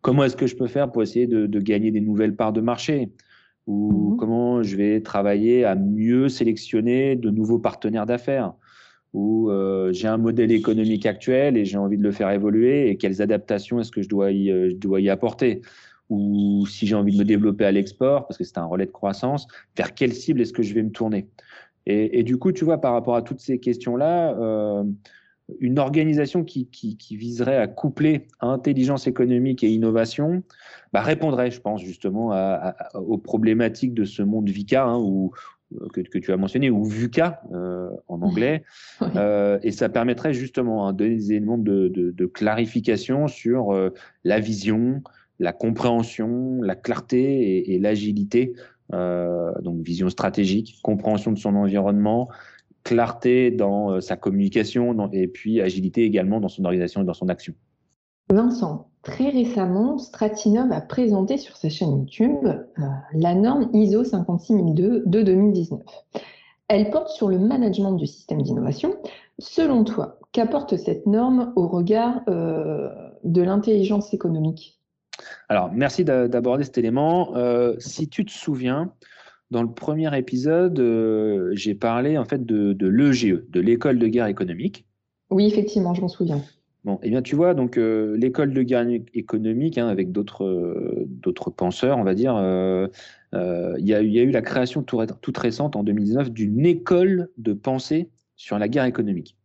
Comment 0.00 0.24
est-ce 0.24 0.36
que 0.36 0.46
je 0.46 0.56
peux 0.56 0.66
faire 0.66 0.90
pour 0.90 1.02
essayer 1.02 1.26
de, 1.26 1.60
gagner 1.60 1.90
des 1.90 2.00
nouvelles 2.00 2.34
parts 2.34 2.52
de 2.52 2.60
marché? 2.60 3.12
Ou 3.66 4.14
mmh 4.14 4.16
comment 4.16 4.62
je 4.62 4.76
vais 4.76 5.00
travailler 5.00 5.64
à 5.64 5.74
mieux 5.74 6.28
sélectionner 6.28 7.16
de 7.16 7.30
nouveaux 7.30 7.58
partenaires 7.58 8.06
d'affaires? 8.06 8.54
Euh, 9.14 9.92
j'ai 9.92 10.08
un 10.08 10.18
modèle 10.18 10.52
économique 10.52 11.06
actuel 11.06 11.56
et 11.56 11.64
j'ai 11.64 11.78
envie 11.78 11.98
de 11.98 12.02
le 12.02 12.12
faire 12.12 12.30
évoluer 12.30 12.90
et 12.90 12.96
quelles 12.96 13.22
adaptations 13.22 13.80
est-ce 13.80 13.90
que 13.90 14.02
je 14.02 14.08
dois 14.08 14.30
y, 14.30 14.50
euh, 14.50 14.70
je 14.70 14.76
dois 14.76 15.00
y 15.00 15.10
apporter? 15.10 15.62
Ou 16.10 16.66
si 16.66 16.86
j'ai 16.86 16.94
envie 16.94 17.12
de 17.12 17.18
me 17.18 17.24
développer 17.24 17.64
à 17.64 17.72
l'export 17.72 18.26
parce 18.26 18.36
que 18.36 18.44
c'est 18.44 18.58
un 18.58 18.64
relais 18.64 18.86
de 18.86 18.90
croissance, 18.90 19.46
vers 19.76 19.94
quelle 19.94 20.12
cible 20.12 20.40
est-ce 20.40 20.52
que 20.52 20.62
je 20.62 20.74
vais 20.74 20.82
me 20.82 20.90
tourner? 20.90 21.28
Et, 21.86 22.18
et, 22.18 22.22
du 22.22 22.36
coup, 22.36 22.52
tu 22.52 22.64
vois, 22.64 22.78
par 22.78 22.92
rapport 22.92 23.16
à 23.16 23.22
toutes 23.22 23.40
ces 23.40 23.58
questions-là, 23.58 24.38
euh, 24.38 24.84
une 25.60 25.78
organisation 25.78 26.44
qui, 26.44 26.68
qui, 26.68 26.96
qui, 26.96 27.16
viserait 27.16 27.56
à 27.56 27.66
coupler 27.66 28.28
intelligence 28.40 29.06
économique 29.06 29.64
et 29.64 29.70
innovation 29.70 30.42
bah, 30.92 31.00
répondrait, 31.00 31.50
je 31.50 31.60
pense, 31.60 31.82
justement 31.82 32.32
à, 32.32 32.74
aux 32.94 33.18
problématiques 33.18 33.94
de 33.94 34.04
ce 34.04 34.22
monde 34.22 34.48
VICA, 34.50 34.84
hein, 34.84 34.98
où, 34.98 35.32
euh, 35.74 35.88
que, 35.92 36.00
que, 36.00 36.18
tu 36.18 36.32
as 36.32 36.36
mentionné, 36.36 36.70
ou 36.70 36.84
VUCA 36.84 37.42
euh, 37.52 37.90
en 38.08 38.22
anglais. 38.22 38.64
Euh, 39.16 39.58
et 39.62 39.72
ça 39.72 39.88
permettrait 39.88 40.34
justement 40.34 40.86
hein, 40.86 40.92
des 40.92 41.32
éléments 41.32 41.58
de, 41.58 41.88
de, 41.88 42.10
de 42.10 42.26
clarification 42.26 43.28
sur 43.28 43.72
euh, 43.72 43.90
la 44.24 44.40
vision, 44.40 45.02
la 45.40 45.52
compréhension, 45.52 46.60
la 46.62 46.76
clarté 46.76 47.72
et, 47.72 47.78
l'agilité. 47.78 48.54
Euh, 48.92 49.52
donc 49.62 49.80
vision 49.82 50.08
stratégique, 50.08 50.78
compréhension 50.82 51.32
de 51.32 51.38
son 51.38 51.56
environnement, 51.56 52.28
clarté 52.84 53.50
dans 53.50 54.00
sa 54.00 54.16
communication 54.16 55.10
et 55.12 55.26
puis 55.26 55.60
agilité 55.60 56.04
également 56.04 56.40
dans 56.40 56.48
son 56.48 56.64
organisation 56.64 57.02
et 57.02 57.04
dans 57.04 57.14
son 57.14 57.28
action. 57.28 57.54
Vincent, 58.30 58.90
Très 59.02 59.30
récemment, 59.30 59.96
Stratinov 59.96 60.70
a 60.72 60.82
présenté 60.82 61.38
sur 61.38 61.56
sa 61.56 61.70
chaîne 61.70 62.00
YouTube 62.00 62.44
euh, 62.44 62.82
la 63.14 63.34
norme 63.34 63.70
ISO 63.72 64.04
56002 64.04 65.04
de 65.06 65.22
2019. 65.22 65.80
Elle 66.68 66.90
porte 66.90 67.08
sur 67.08 67.28
le 67.28 67.38
management 67.38 67.92
du 67.92 68.06
système 68.06 68.42
d'innovation. 68.42 68.94
Selon 69.38 69.84
toi, 69.84 70.18
qu'apporte 70.32 70.76
cette 70.76 71.06
norme 71.06 71.52
au 71.56 71.66
regard 71.66 72.20
euh, 72.28 72.90
de 73.24 73.40
l'intelligence 73.40 74.12
économique? 74.12 74.78
Alors, 75.48 75.70
merci 75.72 76.04
d'aborder 76.04 76.64
cet 76.64 76.78
élément. 76.78 77.36
Euh, 77.36 77.74
si 77.78 78.08
tu 78.08 78.24
te 78.24 78.30
souviens, 78.30 78.92
dans 79.50 79.62
le 79.62 79.72
premier 79.72 80.16
épisode, 80.16 80.80
j'ai 81.52 81.74
parlé 81.74 82.18
en 82.18 82.24
fait 82.24 82.44
de, 82.44 82.72
de 82.72 82.86
l'EGE, 82.86 83.42
de 83.48 83.60
l'école 83.60 83.98
de 83.98 84.06
guerre 84.06 84.26
économique. 84.26 84.86
Oui, 85.30 85.46
effectivement, 85.46 85.94
je 85.94 86.00
m'en 86.00 86.08
souviens. 86.08 86.40
Bon, 86.84 86.98
eh 87.02 87.10
bien, 87.10 87.20
tu 87.20 87.36
vois, 87.36 87.52
donc 87.52 87.76
l'école 87.76 88.54
de 88.54 88.62
guerre 88.62 88.86
économique, 89.12 89.76
hein, 89.76 89.88
avec 89.88 90.12
d'autres 90.12 91.04
d'autres 91.06 91.50
penseurs, 91.50 91.98
on 91.98 92.04
va 92.04 92.14
dire, 92.14 92.34
il 93.32 93.86
y, 93.86 93.94
a 93.94 94.00
eu 94.00 94.30
la 94.30 94.42
création 94.42 94.82
toute 94.82 95.38
récente 95.38 95.76
en 95.76 95.82
2019 95.82 96.30
d'une 96.30 96.64
école 96.64 97.28
de 97.36 97.52
pensée 97.52 98.08
sur 98.36 98.58
la 98.58 98.68
guerre 98.68 98.86
économique. 98.86 99.36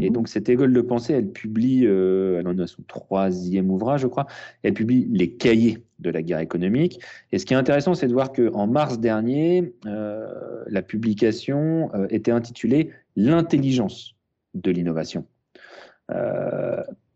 Et 0.00 0.10
donc, 0.10 0.28
cette 0.28 0.48
école 0.48 0.72
de 0.72 0.80
pensée, 0.80 1.12
elle 1.12 1.30
publie, 1.30 1.86
euh, 1.86 2.40
elle 2.40 2.48
en 2.48 2.58
a 2.58 2.66
son 2.66 2.82
troisième 2.82 3.70
ouvrage, 3.70 4.00
je 4.00 4.06
crois, 4.06 4.26
elle 4.62 4.72
publie 4.72 5.06
les 5.10 5.32
cahiers 5.32 5.84
de 5.98 6.10
la 6.10 6.22
guerre 6.22 6.38
économique. 6.38 7.00
Et 7.30 7.38
ce 7.38 7.44
qui 7.44 7.54
est 7.54 7.56
intéressant, 7.56 7.94
c'est 7.94 8.08
de 8.08 8.12
voir 8.12 8.32
qu'en 8.32 8.66
mars 8.66 8.98
dernier, 8.98 9.74
euh, 9.86 10.64
la 10.66 10.82
publication 10.82 11.90
euh, 11.94 12.06
était 12.10 12.30
intitulée 12.32 12.90
L'intelligence 13.14 14.14
de 14.54 14.70
l'innovation. 14.70 15.26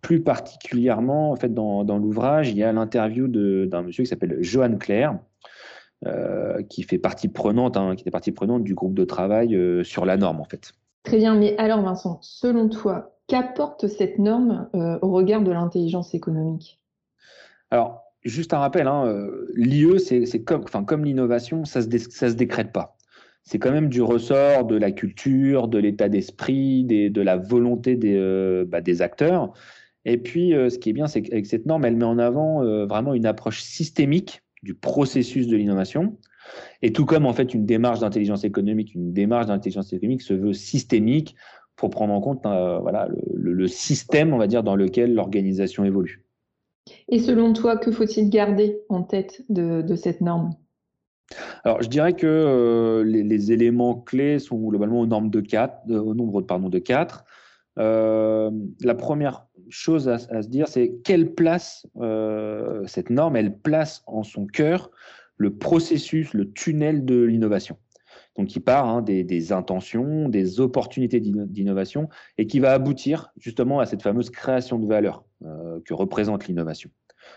plus 0.03 0.21
particulièrement, 0.21 1.31
en 1.33 1.37
fait, 1.37 1.53
dans, 1.55 1.85
dans 1.85 1.97
l'ouvrage, 1.97 2.51
il 2.51 2.59
y 2.59 2.63
a 2.63 2.71
l'interview 2.71 3.29
d'un 3.29 3.83
monsieur 3.83 4.05
qui 4.05 4.11
s'appelle 4.11 4.37
Johan 4.43 4.77
Claire, 4.77 5.19
qui 6.69 6.83
fait 6.83 6.99
partie 6.99 7.29
prenante, 7.29 7.79
hein, 7.79 7.95
qui 7.97 8.03
était 8.03 8.11
partie 8.11 8.31
prenante 8.31 8.63
du 8.63 8.75
groupe 8.75 8.93
de 8.93 9.05
travail 9.05 9.59
sur 9.85 10.05
la 10.05 10.19
norme, 10.19 10.39
en 10.39 10.45
fait. 10.45 10.75
Très 11.03 11.19
bien, 11.19 11.35
mais 11.37 11.57
alors 11.57 11.83
Vincent, 11.83 12.19
selon 12.23 12.69
toi, 12.69 13.17
qu'apporte 13.29 13.87
cette 13.89 14.19
norme 14.19 14.69
euh, 14.75 14.99
au 15.03 15.13
regard 15.13 15.43
de 15.43 15.53
l'intelligence 15.53 16.15
économique? 16.15 16.81
Alors, 17.71 18.03
juste 18.25 18.55
un 18.55 18.59
rappel, 18.59 18.87
hein, 18.87 19.07
euh, 19.07 19.49
l'IE, 19.55 19.99
c'est 19.99 20.45
comme, 20.45 21.05
l'innovation, 21.05 21.65
ça 21.65 21.81
ne 21.81 21.99
se, 21.99 22.11
se 22.11 22.35
décrète 22.35 22.73
pas. 22.73 22.97
C'est 23.43 23.59
quand 23.59 23.71
même 23.71 23.89
du 23.89 24.03
ressort 24.03 24.65
de 24.65 24.77
la 24.77 24.91
culture, 24.91 25.69
de 25.69 25.79
l'état 25.79 26.09
d'esprit, 26.09 26.85
de 26.85 27.21
la 27.21 27.37
volonté 27.37 27.95
des, 27.95 28.17
euh, 28.17 28.65
bah, 28.67 28.81
des 28.81 29.03
acteurs. 29.03 29.53
Et 30.05 30.19
puis, 30.19 30.51
ce 30.51 30.79
qui 30.79 30.91
est 30.91 30.93
bien, 30.93 31.07
c'est 31.07 31.23
qu'avec 31.23 31.47
cette 31.47 31.67
norme, 31.67 31.85
elle 31.85 31.97
met 31.97 32.05
en 32.05 32.19
avant 32.19 32.63
vraiment 32.87 33.13
une 33.13 33.27
approche 33.27 33.63
systémique 33.63 34.43
du 34.63 34.75
processus 34.75 35.49
de 35.49 35.57
l'innovation. 35.57 36.17
Et 36.83 36.93
tout 36.93 37.07
comme 37.07 37.27
en 37.27 37.33
fait 37.33 37.55
une 37.55 37.67
démarche 37.67 38.01
d'intelligence 38.01 38.45
économique, 38.45 38.95
une 38.95 39.13
démarche 39.13 39.47
d'intelligence 39.47 39.93
économique 39.93 40.23
se 40.23 40.35
veut 40.35 40.53
systémique 40.53 41.37
pour 41.77 41.91
prendre 41.91 42.13
en 42.13 42.21
compte 42.21 42.45
euh, 42.47 42.79
voilà, 42.79 43.09
le, 43.35 43.67
système, 43.69 44.33
on 44.33 44.39
va 44.39 44.47
dire, 44.47 44.63
dans 44.63 44.77
lequel 44.77 45.15
l'organisation 45.15 45.85
évolue. 45.85 46.25
Et 47.09 47.19
selon 47.19 47.53
toi, 47.53 47.77
que 47.77 47.91
faut-il 47.91 48.31
garder 48.31 48.81
en 48.89 49.03
tête 49.03 49.43
de, 49.49 49.95
cette 49.95 50.21
norme? 50.21 50.51
Alors, 51.65 51.83
je 51.83 51.89
dirais 51.89 52.15
que 52.15 52.27
euh, 52.27 53.05
les, 53.05 53.53
éléments 53.53 53.95
clés 53.95 54.39
sont 54.39 54.57
globalement 54.57 55.01
au, 55.01 55.07
nombre 55.07 55.31
de 55.31 55.41
quatre, 55.41 55.91
au 55.91 56.15
nombre 56.15 56.43
pardon, 56.43 56.69
de 56.69 56.79
quatre. 56.79 57.25
Euh, 57.79 58.51
la 58.81 58.95
première 58.95 59.47
chose 59.69 60.09
à, 60.09 60.19
se 60.19 60.49
dire, 60.49 60.69
c'est 60.69 60.95
quelle 61.05 61.35
place 61.35 61.87
cette 62.87 63.11
norme, 63.11 63.37
elle 63.37 63.59
place 63.59 64.03
en 64.07 64.23
son 64.23 64.47
cœur 64.47 64.91
le 65.37 65.57
processus, 65.57 66.35
le 66.35 66.53
tunnel 66.53 67.05
de 67.05 67.23
l'innovation. 67.23 67.79
Donc, 68.37 68.49
qui 68.49 68.61
part 68.61 68.87
hein, 68.87 69.03
des, 69.03 69.53
intentions, 69.53 70.29
des 70.29 70.61
opportunités 70.61 71.21
d'innovation 71.21 72.09
et 72.37 72.47
qui 72.47 72.61
va 72.61 72.73
aboutir 72.73 73.33
justement 73.39 73.81
à 73.81 73.87
cette 73.87 74.03
fameuse 74.03 74.31
création 74.31 74.79
de 74.79 74.87
valeur 74.87 75.25
euh, 75.45 75.81
que 75.85 75.95
représente 75.95 76.47
l'innovation. 76.47 76.91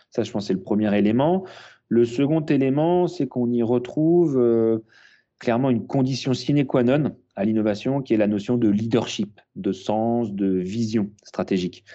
Ça, 0.10 0.24
je 0.24 0.32
pense, 0.32 0.48
c'est 0.48 0.54
le 0.54 0.62
premier 0.62 0.96
élément. 0.98 1.46
Le 1.88 2.06
second 2.06 2.42
élément, 2.42 3.08
c'est 3.08 3.28
qu'on 3.28 3.50
y 3.50 3.64
retrouve 3.64 4.38
euh, 4.38 4.80
clairement 5.40 5.70
une 5.70 5.88
condition 5.88 6.34
sine 6.34 6.66
qua 6.66 6.84
non 6.84 7.16
à 7.36 7.46
l'innovation, 7.46 8.02
qui 8.02 8.14
est 8.14 8.18
la 8.18 8.28
notion 8.28 8.58
de 8.58 8.68
leadership, 8.68 9.40
de 9.56 9.72
sens, 9.72 10.34
de 10.34 10.48
vision 10.48 11.12
stratégique. 11.24 11.86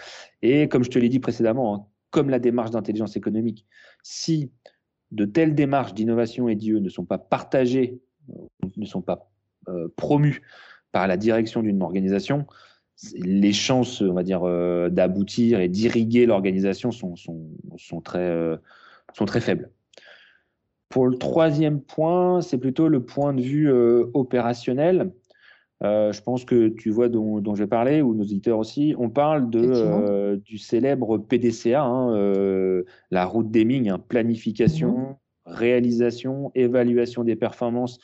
Et 0.40 0.68
comme 0.68 0.82
je 0.82 0.90
te 0.90 0.99
l'ai 0.99 1.11
dit 1.11 1.20
précédemment, 1.20 1.75
hein, 1.75 1.87
comme 2.11 2.30
la 2.30 2.38
démarche 2.38 2.70
d'intelligence 2.70 3.16
économique, 3.16 3.66
si 4.02 4.50
de 5.12 5.25
telles 5.25 5.54
démarches 5.54 5.94
d'innovation 5.94 6.49
et 6.49 6.54
d'IE 6.54 6.80
ne 6.80 6.88
sont 6.88 7.04
pas 7.04 7.18
partagées, 7.18 8.00
euh, 8.30 8.68
ne 8.76 8.87
sont 8.87 9.02
pas 9.02 9.30
euh, 9.68 9.88
promues 9.96 10.42
par 10.92 11.06
la 11.06 11.16
direction 11.16 11.62
d'une 11.62 11.82
organisation, 11.82 12.46
les 13.14 13.52
chances, 13.52 14.00
on 14.00 14.12
va 14.12 14.23
euh, 14.23 14.88
d'aboutir 14.88 15.61
et 15.61 15.68
d'irriguer 15.68 16.26
l'organisation 16.26 16.92
sont 16.92 18.00
très 18.00 19.40
faibles. 19.40 19.70
Pour 20.88 21.08
le 21.08 21.18
troisième 21.18 21.80
point, 21.80 22.40
c'est 22.40 22.58
plutôt 22.58 22.87
le 22.87 23.04
point 23.04 23.34
de 23.34 23.42
vue 23.42 23.68
opérationnel. 24.14 25.11
Euh, 25.83 26.12
je 26.12 26.23
pense 26.23 26.45
que 26.45 26.69
tu 26.69 26.90
vois 26.90 27.09
dont, 27.09 27.40
dont 27.40 27.54
je 27.54 27.64
vais 27.64 27.69
parler, 27.69 28.00
ou 28.00 28.14
nos 28.14 28.23
auditeurs 28.23 28.59
aussi. 28.59 28.95
On 28.99 29.11
parle 29.11 29.50
de, 29.50 29.61
euh, 29.64 30.37
du 30.37 30.59
célèbre 30.59 31.19
PDCA, 31.19 31.83
hein, 31.83 32.14
euh, 32.14 32.85
la 33.11 33.25
route 33.26 33.50
d'Eming, 33.50 33.90
hein, 33.90 33.99
planification, 33.99 34.97
mhm. 34.97 35.16
réalisation, 35.47 36.52
évaluation 36.54 37.25
des 37.25 37.37
performances 37.37 37.99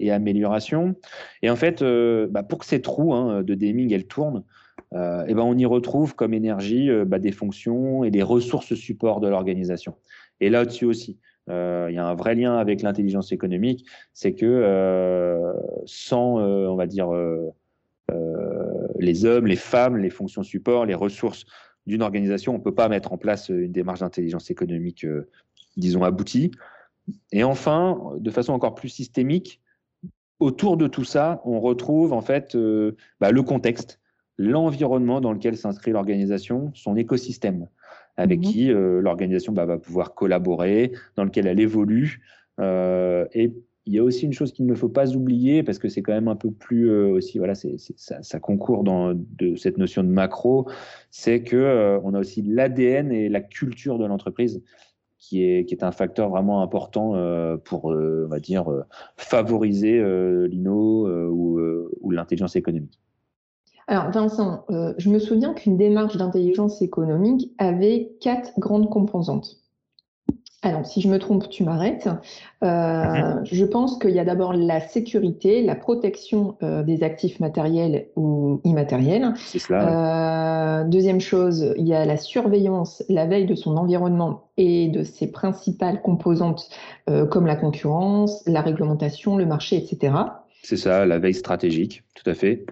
et 0.00 0.10
amélioration. 0.10 0.96
Et 1.42 1.50
en 1.50 1.56
fait, 1.56 1.82
bah, 2.30 2.42
pour 2.42 2.58
que 2.58 2.66
cette 2.66 2.86
roue 2.86 3.14
hein, 3.14 3.42
de 3.42 3.54
Deming 3.54 3.92
elle 3.92 4.06
tourne, 4.06 4.44
et 4.92 5.34
ben 5.34 5.42
on 5.42 5.58
y 5.58 5.66
retrouve 5.66 6.14
comme 6.14 6.34
énergie 6.34 6.88
bah, 7.06 7.18
des 7.18 7.32
fonctions 7.32 8.04
et 8.04 8.12
des 8.12 8.22
ressources 8.22 8.74
support 8.74 9.20
de 9.20 9.26
l'organisation. 9.26 9.96
Et 10.40 10.50
là-dessus 10.50 10.84
aussi, 10.84 11.18
il 11.48 11.94
y 11.94 11.98
a 11.98 12.06
un 12.06 12.14
vrai 12.14 12.34
lien 12.34 12.56
avec 12.56 12.82
l'intelligence 12.82 13.32
économique, 13.32 13.86
c'est 14.12 14.34
que 14.34 14.46
euh, 14.46 15.52
sans, 15.84 16.38
euh, 16.38 16.68
on 16.68 16.76
va 16.76 16.86
dire, 16.86 17.10
les 18.98 19.24
hommes, 19.24 19.46
les 19.46 19.56
femmes, 19.56 19.96
les 19.96 20.10
fonctions 20.10 20.42
support, 20.42 20.86
les 20.86 20.94
ressources 20.94 21.44
d'une 21.86 22.02
organisation, 22.02 22.54
on 22.54 22.58
ne 22.58 22.62
peut 22.62 22.74
pas 22.74 22.88
mettre 22.88 23.12
en 23.12 23.18
place 23.18 23.48
une 23.50 23.72
démarche 23.72 24.00
d'intelligence 24.00 24.50
économique, 24.50 25.06
disons, 25.76 26.02
aboutie. 26.02 26.52
Et 27.32 27.44
enfin, 27.44 28.12
de 28.16 28.30
façon 28.30 28.52
encore 28.52 28.74
plus 28.74 28.88
systémique, 28.88 29.60
autour 30.38 30.76
de 30.76 30.86
tout 30.86 31.04
ça, 31.04 31.42
on 31.44 31.60
retrouve 31.60 32.12
en 32.12 32.22
fait 32.22 32.56
bah, 33.20 33.30
le 33.30 33.42
contexte, 33.42 34.00
l'environnement 34.38 35.20
dans 35.20 35.32
lequel 35.32 35.56
s'inscrit 35.56 35.90
l'organisation, 35.90 36.70
son 36.74 36.96
écosystème 36.96 37.68
avec 38.16 38.40
mhm. 38.40 38.44
qui 38.44 38.70
euh, 38.70 39.00
l'organisation 39.00 39.52
bah, 39.52 39.64
va 39.64 39.78
pouvoir 39.78 40.14
collaborer, 40.14 40.92
dans 41.16 41.24
lequel 41.24 41.46
elle 41.46 41.60
évolue. 41.60 42.20
Euh, 42.60 43.26
et 43.32 43.52
il 43.86 43.92
y 43.92 43.98
a 43.98 44.04
aussi 44.04 44.24
une 44.24 44.32
chose 44.32 44.52
qu'il 44.52 44.66
ne 44.66 44.74
faut 44.74 44.88
pas 44.88 45.14
oublier, 45.14 45.62
parce 45.62 45.78
que 45.78 45.88
c'est 45.88 46.00
quand 46.00 46.12
même 46.12 46.28
un 46.28 46.36
peu 46.36 46.50
plus 46.50 46.90
euh, 46.90 47.08
aussi, 47.08 47.38
voilà, 47.38 47.54
c'est, 47.54 47.76
ça, 47.96 48.22
ça, 48.22 48.40
concourt 48.40 48.82
dans 48.82 49.12
de 49.14 49.56
cette 49.56 49.76
notion 49.76 50.02
de 50.02 50.08
macro, 50.08 50.68
c'est 51.10 51.42
que 51.42 51.98
on 52.02 52.14
a 52.14 52.20
aussi 52.20 52.42
l'ADN 52.42 53.12
et 53.12 53.28
la 53.28 53.40
culture 53.40 53.98
de 53.98 54.06
l'entreprise 54.06 54.62
qui 55.18 55.44
est, 55.44 55.64
qui 55.66 55.74
est 55.74 55.84
un 55.84 55.92
facteur 55.92 56.30
vraiment 56.30 56.62
important 56.62 57.12
pour, 57.64 57.86
on 57.86 58.26
va 58.26 58.40
dire, 58.40 58.66
favoriser 59.16 60.02
l'INO 60.48 61.08
ou, 61.30 61.60
ou 62.00 62.10
l'intelligence 62.10 62.56
économique. 62.56 62.98
Alors 63.86 64.10
Vincent, 64.10 64.64
euh, 64.70 64.94
je 64.98 65.10
me 65.10 65.18
souviens 65.18 65.52
qu'une 65.52 65.76
démarche 65.76 66.16
d'intelligence 66.16 66.80
économique 66.80 67.50
avait 67.58 68.12
quatre 68.20 68.58
grandes 68.58 68.88
composantes. 68.88 69.58
Alors, 70.62 70.86
si 70.86 71.02
je 71.02 71.08
me 71.08 71.18
trompe, 71.18 71.50
tu 71.50 71.62
m'arrêtes. 71.62 72.08
Euh, 72.62 73.04
mhm. 73.04 73.44
Je 73.44 73.64
pense 73.66 73.98
qu'il 73.98 74.12
y 74.12 74.18
a 74.18 74.24
d'abord 74.24 74.54
la 74.54 74.80
sécurité, 74.80 75.62
la 75.62 75.74
protection 75.74 76.56
euh, 76.62 76.82
des 76.82 77.02
actifs 77.02 77.38
matériels 77.38 78.06
ou 78.16 78.62
immatériels. 78.64 79.34
C'est 79.36 79.58
cela. 79.58 80.84
deuxième 80.84 81.20
chose, 81.20 81.74
il 81.76 81.86
y 81.86 81.92
a 81.92 82.06
la 82.06 82.16
surveillance, 82.16 83.04
la 83.10 83.26
veille 83.26 83.44
de 83.44 83.54
son 83.54 83.76
environnement 83.76 84.48
et 84.56 84.88
de 84.88 85.02
ses 85.02 85.30
principales 85.30 86.00
composantes 86.00 86.70
comme 87.30 87.46
la 87.46 87.56
concurrence, 87.56 88.42
la 88.46 88.62
réglementation, 88.62 89.36
le 89.36 89.44
marché, 89.44 89.76
etc. 89.76 90.14
C'est 90.62 90.78
ça, 90.78 91.04
la 91.04 91.18
veille 91.18 91.34
stratégique, 91.34 92.04
tout 92.14 92.28
à 92.28 92.32
fait. 92.32 92.64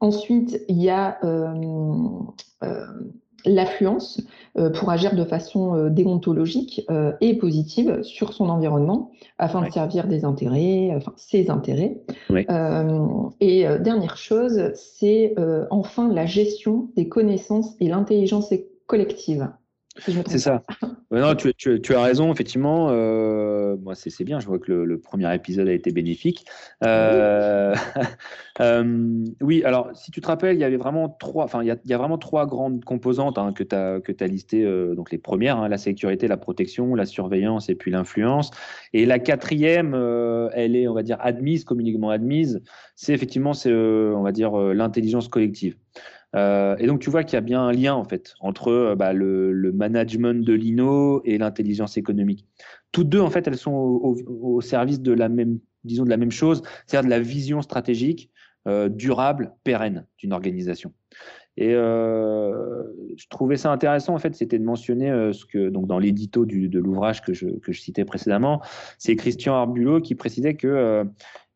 Ensuite, 0.00 0.64
il 0.68 0.80
y 0.80 0.90
a 0.90 1.18
euh, 1.24 1.52
euh, 2.62 2.86
l'affluence 3.44 4.20
euh, 4.56 4.70
pour 4.70 4.90
agir 4.90 5.16
de 5.16 5.24
façon 5.24 5.88
déontologique 5.88 6.86
et 7.20 7.34
positive 7.34 8.02
sur 8.02 8.32
son 8.32 8.48
environnement 8.48 9.10
afin 9.38 9.62
de 9.62 9.70
servir 9.70 10.06
des 10.06 10.24
intérêts, 10.24 10.92
enfin 10.94 11.12
ses 11.16 11.50
intérêts. 11.50 12.00
et 13.40 13.66
dernière 13.80 14.16
chose, 14.16 14.72
c'est 14.74 15.34
enfin 15.70 16.12
la 16.12 16.26
gestion 16.26 16.90
des 16.96 17.08
connaissances 17.08 17.74
et 17.80 17.88
l'intelligence 17.88 18.52
collective. 18.86 19.48
C'est 19.98 20.38
ça. 20.38 20.62
non, 21.10 21.34
tu, 21.34 21.52
tu, 21.54 21.94
as 21.94 22.02
raison, 22.02 22.32
effectivement. 22.32 22.88
Euh, 22.90 23.76
c'est 23.94 24.24
bien. 24.24 24.40
Je 24.40 24.46
vois 24.46 24.58
que 24.58 24.72
le, 24.72 24.98
premier 24.98 25.32
épisode 25.34 25.68
a 25.68 25.72
été 25.72 25.90
bénéfique. 25.90 26.46
Euh, 26.84 27.74
euh, 28.60 29.24
oui, 29.40 29.62
alors, 29.64 29.90
si 29.94 30.10
tu 30.10 30.20
te 30.20 30.26
rappelles, 30.26 30.56
il 30.56 30.60
y 30.60 30.64
avait 30.64 30.76
vraiment 30.76 31.08
trois. 31.08 31.44
Enfin, 31.44 31.62
il 31.62 31.66
y, 31.66 31.92
a, 31.92 31.98
vraiment 31.98 32.18
trois 32.18 32.46
grandes 32.46 32.84
composantes 32.84 33.38
hein, 33.38 33.52
que 33.52 33.64
tu 33.64 33.74
as, 33.74 34.00
que 34.00 34.12
as 34.20 34.26
listées. 34.26 34.64
donc, 34.94 35.10
les 35.10 35.18
premières, 35.18 35.58
hein, 35.58 35.68
la 35.68 35.78
sécurité, 35.78 36.28
la 36.28 36.36
protection, 36.36 36.94
la 36.94 37.06
surveillance 37.06 37.68
et 37.68 37.74
puis 37.74 37.90
l'influence. 37.90 38.50
Et 38.92 39.06
la 39.06 39.18
quatrième, 39.18 39.94
elle 40.54 40.76
est, 40.76 40.88
on 40.88 40.94
va 40.94 41.02
dire, 41.02 41.18
admise, 41.20 41.64
communiquement 41.64 42.10
admise. 42.10 42.62
C'est 42.94 43.12
effectivement, 43.12 43.52
c'est, 43.52 43.72
on 43.72 44.22
va 44.22 44.32
dire, 44.32 44.56
l'intelligence 44.56 45.28
collective. 45.28 45.76
Et 46.34 46.86
donc, 46.86 47.00
tu 47.00 47.10
vois 47.10 47.24
qu'il 47.24 47.34
y 47.34 47.38
a 47.38 47.42
bien 47.42 47.62
un 47.62 47.72
lien, 47.72 47.94
en 47.94 48.04
fait, 48.04 48.34
entre 48.40 48.94
bah, 48.96 49.12
le, 49.12 49.72
management 49.72 50.44
de 50.44 50.52
l'INO 50.52 51.22
et 51.24 51.38
l'intelligence 51.38 51.96
économique. 51.96 52.46
Toutes 52.92 53.08
deux, 53.08 53.20
en 53.20 53.30
fait, 53.30 53.46
elles 53.46 53.56
sont 53.56 53.72
au, 53.72 54.60
service 54.60 55.00
de 55.00 55.12
la 55.12 55.28
même, 55.28 55.58
disons, 55.84 56.04
de 56.04 56.10
la 56.10 56.16
même 56.16 56.30
chose, 56.30 56.62
c'est-à-dire 56.86 57.06
de 57.06 57.10
la 57.10 57.20
vision 57.20 57.62
stratégique 57.62 58.30
durable, 58.66 59.54
pérenne 59.64 60.06
d'une 60.18 60.34
organisation. 60.34 60.92
Et 61.60 61.74
euh, 61.74 62.84
je 63.16 63.26
trouvais 63.28 63.56
ça 63.56 63.72
intéressant, 63.72 64.14
en 64.14 64.18
fait, 64.20 64.32
c'était 64.36 64.60
de 64.60 64.64
mentionner 64.64 65.10
euh, 65.10 65.32
ce 65.32 65.44
que, 65.44 65.70
donc 65.70 65.88
dans 65.88 65.98
l'édito 65.98 66.46
de 66.46 66.78
l'ouvrage 66.78 67.20
que 67.20 67.32
je, 67.32 67.46
que 67.46 67.72
je, 67.72 67.80
citais 67.80 68.04
précédemment, 68.04 68.62
c'est 68.96 69.16
Christian 69.16 69.54
Arbulot 69.54 70.00
qui 70.00 70.14
précisait 70.14 70.54
que 70.54 71.04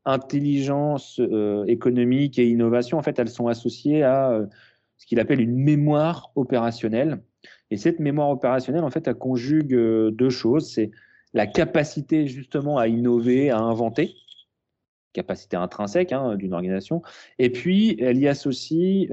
euh, 0.06 0.10
intelligence 0.10 1.20
économique 1.66 2.38
et 2.38 2.48
innovation, 2.48 2.98
en 2.98 3.02
fait, 3.02 3.18
elles 3.18 3.28
sont 3.28 3.48
associées 3.48 4.02
à 4.02 4.40
ce 4.96 5.06
qu'il 5.06 5.20
appelle 5.20 5.40
une 5.40 5.56
mémoire 5.56 6.32
opérationnelle. 6.36 7.22
Et 7.70 7.76
cette 7.76 8.00
mémoire 8.00 8.30
opérationnelle, 8.30 8.84
en 8.84 8.90
fait, 8.90 9.06
elle 9.08 9.14
conjugue 9.14 9.74
deux 10.10 10.30
choses. 10.30 10.70
C'est 10.70 10.90
la 11.34 11.46
capacité 11.46 12.26
justement 12.26 12.78
à 12.78 12.88
innover, 12.88 13.50
à 13.50 13.58
inventer, 13.58 14.14
capacité 15.12 15.56
intrinsèque 15.56 16.12
hein, 16.12 16.36
d'une 16.36 16.52
organisation. 16.52 17.02
Et 17.38 17.50
puis, 17.50 17.96
elle 18.00 18.18
y 18.18 18.28
associe 18.28 19.08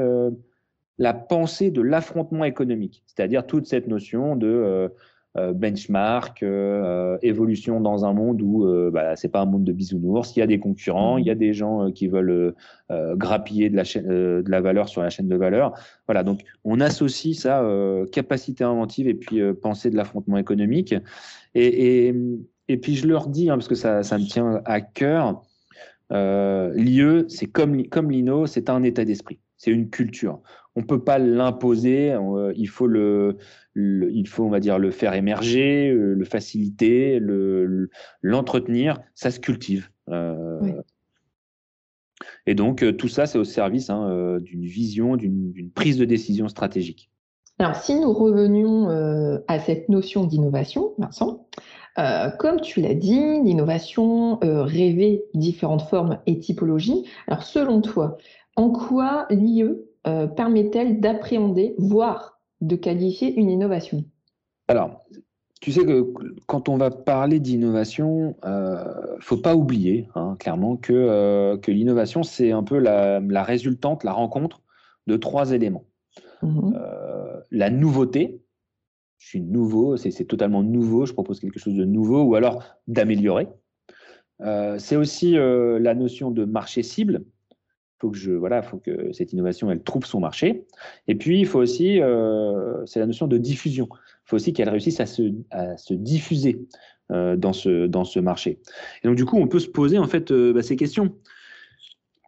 la 1.00 1.14
pensée 1.14 1.72
de 1.72 1.82
l'affrontement 1.82 2.44
économique, 2.44 3.04
c'est-à-dire 3.08 3.48
toute 3.48 3.66
cette 3.66 3.88
notion 3.88 4.36
de 4.36 4.48
euh, 4.48 4.90
euh, 4.90 4.90
benchmark, 5.36 6.42
euh, 6.44 7.18
évolution 7.22 7.80
dans 7.82 8.04
un 8.04 8.14
monde 8.14 8.42
où 8.42 8.66
bah, 8.92 9.16
c'est 9.16 9.30
pas 9.30 9.42
un 9.42 9.46
monde 9.46 9.64
de 9.64 9.72
bisounours, 9.72 10.36
il 10.36 10.40
y 10.40 10.42
a 10.42 10.48
des 10.48 10.60
concurrents, 10.60 11.18
il 11.18 11.26
y 11.26 11.30
a 11.30 11.36
des 11.36 11.54
gens 11.54 11.92
qui 11.92 12.08
veulent 12.08 12.56
grappiller 12.90 13.70
de 13.70 13.76
la, 13.76 13.84
chaîne, 13.84 14.08
de 14.08 14.50
la 14.50 14.62
valeur 14.62 14.90
sur 14.90 15.02
la 15.02 15.10
chaîne 15.10 15.28
de 15.28 15.36
valeur. 15.36 15.74
Voilà, 16.08 16.24
donc 16.24 16.42
on 16.64 16.80
associe 16.80 17.38
ça 17.38 17.64
capacité 18.12 18.64
inventive 18.64 19.08
et 19.08 19.14
puis 19.14 19.42
pensée 19.54 19.90
de 19.90 19.96
l'affrontement 19.96 20.38
économique. 20.38 20.96
Et, 21.54 22.14
et, 22.68 22.78
puis 22.78 22.96
je 22.96 23.08
leur 23.08 23.28
dis, 23.28 23.50
hein, 23.50 23.56
parce 23.56 23.68
que 23.68 23.76
ça, 23.76 24.04
ça, 24.04 24.18
me 24.18 24.26
tient 24.26 24.62
à 24.66 24.82
cœur, 24.82 25.44
l'IE, 26.12 27.26
c'est 27.28 27.48
comme, 27.48 27.88
comme 27.88 28.10
l'INO, 28.10 28.48
c'est 28.48 28.70
un 28.70 28.84
état 28.84 29.06
d'esprit, 29.06 29.40
c'est 29.58 29.72
une 29.72 29.90
culture 29.90 30.42
on 30.76 30.84
peut 30.84 31.04
pas 31.04 31.20
l'imposer. 31.20 32.12
Euh, 32.12 32.54
il 32.56 32.68
faut 32.68 32.88
le, 32.88 33.38
il 33.76 34.28
faut, 34.28 34.44
on 34.44 34.50
va 34.50 34.60
dire, 34.60 34.80
le 34.80 34.92
faire 34.92 35.14
émerger, 35.14 35.90
euh, 35.90 36.14
le 36.14 36.26
faciliter, 36.26 37.20
l'entretenir. 38.22 39.00
ça 39.16 39.32
se 39.32 39.40
cultive. 39.40 39.90
Euh. 40.10 40.60
Et 42.46 42.56
donc 42.56 42.86
tout 42.98 43.08
ça, 43.08 43.26
c'est 43.26 43.38
au 43.38 43.44
service 43.44 43.90
hein, 43.90 44.38
d'une 44.42 44.66
vision, 44.66 45.16
d'une 45.16 45.72
prise 45.74 45.98
de 45.98 46.06
décision 46.06 46.48
stratégique. 46.48 47.10
Alors, 47.60 47.76
si 47.76 47.96
nous 47.96 48.14
revenions 48.14 48.88
à 49.48 49.60
cette 49.60 49.90
notion 49.90 50.26
d'innovation, 50.26 50.94
Vincent, 50.98 51.48
comme 52.40 52.60
tu 52.62 52.82
l'as 52.82 52.94
dit, 52.94 53.42
l'innovation 53.44 54.40
rêvait 54.42 55.24
différentes 55.34 55.84
formes 55.84 56.20
et 56.26 56.40
typologies. 56.40 57.06
Alors, 57.28 57.44
selon 57.44 57.82
toi, 57.82 58.18
en 58.56 58.72
quoi 58.72 59.28
l'IE 59.30 59.64
euh, 60.10 60.28
permet-elle 60.28 61.00
d'appréhender, 61.00 61.76
voire 61.78 62.40
de 62.62 62.76
qualifier 62.76 63.34
une 63.40 63.50
innovation? 63.50 64.04
Alors, 64.68 65.06
tu 65.62 65.72
sais 65.72 65.86
que 65.86 66.12
quand 66.48 66.68
on 66.68 66.78
va 66.78 66.90
parler 66.90 67.40
d'innovation, 67.40 68.36
il 68.44 68.50
euh, 68.50 69.16
ne 69.18 69.22
faut 69.22 69.38
pas 69.38 69.56
oublier 69.56 70.08
hein, 70.16 70.36
clairement 70.40 70.78
que, 70.78 70.94
euh, 70.94 71.58
que 71.58 71.72
l'innovation, 71.72 72.24
c'est 72.24 72.52
un 72.52 72.64
peu 72.64 72.80
la, 72.80 73.44
résultante, 73.44 74.04
la 74.04 74.14
rencontre 74.14 74.62
de 75.06 75.16
trois 75.16 75.52
éléments. 75.52 75.86
Mmh 76.42 76.74
la 77.52 77.72
nouveauté, 77.72 78.44
je 79.18 79.28
suis 79.30 79.42
nouveau, 79.42 79.98
c'est 79.98 80.26
totalement 80.26 80.62
nouveau, 80.62 81.08
je 81.08 81.14
propose 81.14 81.40
quelque 81.40 81.58
chose 81.58 81.74
de 81.74 81.84
nouveau, 81.84 82.22
ou 82.22 82.36
alors 82.36 82.64
d'améliorer. 82.88 83.48
c'est 84.78 84.96
aussi 84.96 85.34
la 85.34 85.96
notion 85.96 86.30
de 86.30 86.46
marché 86.46 86.84
cible, 86.84 87.24
faut 88.00 88.10
que 88.10 88.18
je 88.18 88.32
voilà, 88.32 88.62
faut 88.62 88.78
que 88.78 89.12
cette 89.12 89.34
innovation 89.34 89.70
elle 89.70 89.84
trouve 89.84 90.06
son 90.06 90.20
marché. 90.20 90.66
Et 91.08 91.16
puis 91.16 91.40
il 91.40 91.46
faut 91.46 91.60
aussi, 91.60 92.02
euh, 92.02 92.86
c'est 92.86 93.00
la 93.00 93.06
notion 93.06 93.28
de 93.28 93.38
diffusion. 93.38 93.88
Il 93.92 94.30
faut 94.30 94.36
aussi 94.38 94.54
qu'elle 94.54 94.70
réussisse 94.70 95.00
à 95.00 95.06
se, 95.06 95.34
à 95.52 95.78
se 95.78 95.94
diffuser 95.94 96.68
euh, 97.12 97.36
dans 97.36 97.54
ce 97.54 97.88
dans 97.88 98.06
ce 98.06 98.20
marché. 98.20 98.60
Et 99.04 99.08
donc 99.08 99.18
du 99.18 99.26
coup, 99.26 99.38
on 99.38 99.48
peut 99.48 99.60
se 99.60 99.68
poser 99.68 99.98
en 99.98 100.08
fait 100.08 100.32
euh, 100.32 100.54
bah, 100.54 100.64
ces 100.64 100.76
questions. 100.76 101.16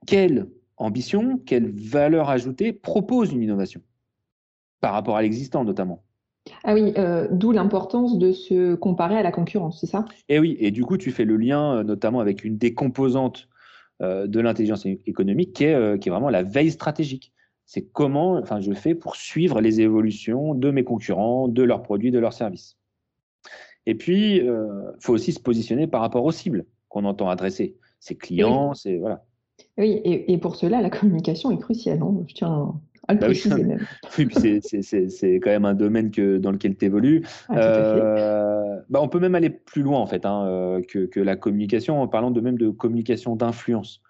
Quelle 0.05 0.47
ambition, 0.77 1.39
quelle 1.45 1.71
valeur 1.71 2.29
ajoutée 2.29 2.73
propose 2.73 3.31
une 3.31 3.41
innovation? 3.41 3.81
Par 4.81 4.93
rapport 4.93 5.15
à 5.15 5.21
l'existant 5.21 5.63
notamment 5.63 6.03
ah 6.63 6.73
oui, 6.73 6.91
d'où 7.29 7.51
l'importance 7.51 8.17
de 8.17 8.31
se 8.31 8.73
comparer 8.73 9.15
à 9.15 9.21
la 9.21 9.31
concurrence, 9.31 9.79
c'est 9.79 9.85
ça? 9.85 10.05
Et 10.27 10.37
eh 10.37 10.39
oui, 10.39 10.57
et 10.59 10.71
du 10.71 10.83
coup, 10.83 10.97
tu 10.97 11.11
fais 11.11 11.23
le 11.23 11.37
lien 11.37 11.83
notamment 11.83 12.19
avec 12.19 12.43
une 12.43 12.57
des 12.57 12.73
composantes 12.73 13.47
de 14.01 14.39
l'intelligence 14.39 14.85
économique 14.85 15.53
qui 15.53 15.65
est, 15.65 15.75
euh, 15.75 15.97
qui 15.97 16.09
est 16.09 16.11
vraiment 16.11 16.29
la 16.29 16.43
veille 16.43 16.71
stratégique. 16.71 17.31
C'est 17.65 17.83
comment 17.83 18.33
enfin, 18.33 18.59
je 18.59 18.73
fais 18.73 18.95
pour 18.95 19.15
suivre 19.15 19.61
les 19.61 19.79
évolutions 19.79 20.55
de 20.55 20.71
mes 20.71 20.83
concurrents, 20.83 21.47
de 21.47 21.63
leurs 21.63 21.83
produits, 21.83 22.11
de 22.11 22.19
leurs 22.19 22.33
services. 22.33 22.77
Et 23.85 23.95
puis, 23.95 24.37
il 24.37 24.49
euh, 24.49 24.91
faut 24.99 25.13
aussi 25.13 25.31
se 25.31 25.39
positionner 25.39 25.87
par 25.87 26.01
rapport 26.01 26.25
aux 26.25 26.31
cibles 26.31 26.65
qu'on 26.89 27.05
entend 27.05 27.29
adresser. 27.29 27.75
Ses 27.99 28.15
clients, 28.15 28.73
c'est 28.73 28.97
voilà. 28.97 29.23
Oui, 29.77 30.01
et, 30.03 30.37
pour 30.39 30.55
cela, 30.55 30.81
la 30.81 30.89
communication 30.89 31.51
est 31.51 31.59
cruciale. 31.59 32.01
Hein. 32.01 32.23
Je 32.27 32.33
tiens 32.33 32.73
à 33.07 33.13
le 33.13 33.19
bah 33.19 33.27
préciser 33.27 33.55
oui, 33.55 33.63
même. 33.63 33.85
Oui, 34.17 34.59
c'est 34.61 35.35
quand 35.35 35.49
même 35.51 35.65
un 35.65 35.73
domaine 35.73 36.11
que, 36.11 36.37
dans 36.37 36.51
lequel 36.51 36.75
tu 36.75 36.85
évolues. 36.85 37.23
Bah, 38.91 38.99
on 39.01 39.07
peut 39.07 39.19
même 39.19 39.35
aller 39.35 39.49
plus 39.49 39.83
loin 39.83 39.99
en 39.99 40.05
fait 40.05 40.25
hein, 40.25 40.45
euh, 40.45 40.81
que, 40.81 41.19
la 41.21 41.37
communication 41.37 42.01
en 42.01 42.09
parlant 42.09 42.29
de 42.29 42.41
même 42.41 42.57
de 42.57 42.69
communication 42.69 43.37
d'influence. 43.37 44.01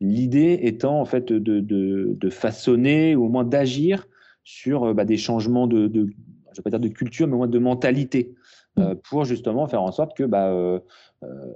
L'idée 0.00 0.60
étant 0.62 1.00
en 1.00 1.04
fait 1.04 1.32
de, 1.32 2.30
façonner 2.30 3.16
ou 3.16 3.24
au 3.24 3.28
moins 3.28 3.44
d'agir 3.44 4.06
sur 4.44 4.84
euh, 4.84 4.94
bah, 4.94 5.04
des 5.04 5.16
changements 5.16 5.66
de, 5.66 5.90
je 5.92 6.56
vais 6.56 6.62
pas 6.62 6.70
dire 6.70 6.78
de 6.78 6.88
culture, 6.88 7.26
mais 7.26 7.34
au 7.34 7.38
moins 7.38 7.48
de 7.48 7.58
mentalité, 7.58 8.32
euh, 8.78 8.94
mm. 8.94 9.00
pour 9.02 9.24
justement 9.24 9.66
faire 9.66 9.82
en 9.82 9.90
sorte 9.90 10.16
que 10.16 10.22
bah, 10.22 10.54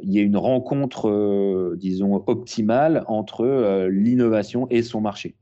y 0.03 0.19
ait 0.19 0.23
une 0.23 0.37
rencontre, 0.37 1.77
disons, 1.77 2.25
optimale 2.27 3.05
entre 3.07 3.87
l'innovation 3.89 4.67
et 4.71 4.83
son 4.83 5.01
marché. 5.01 5.37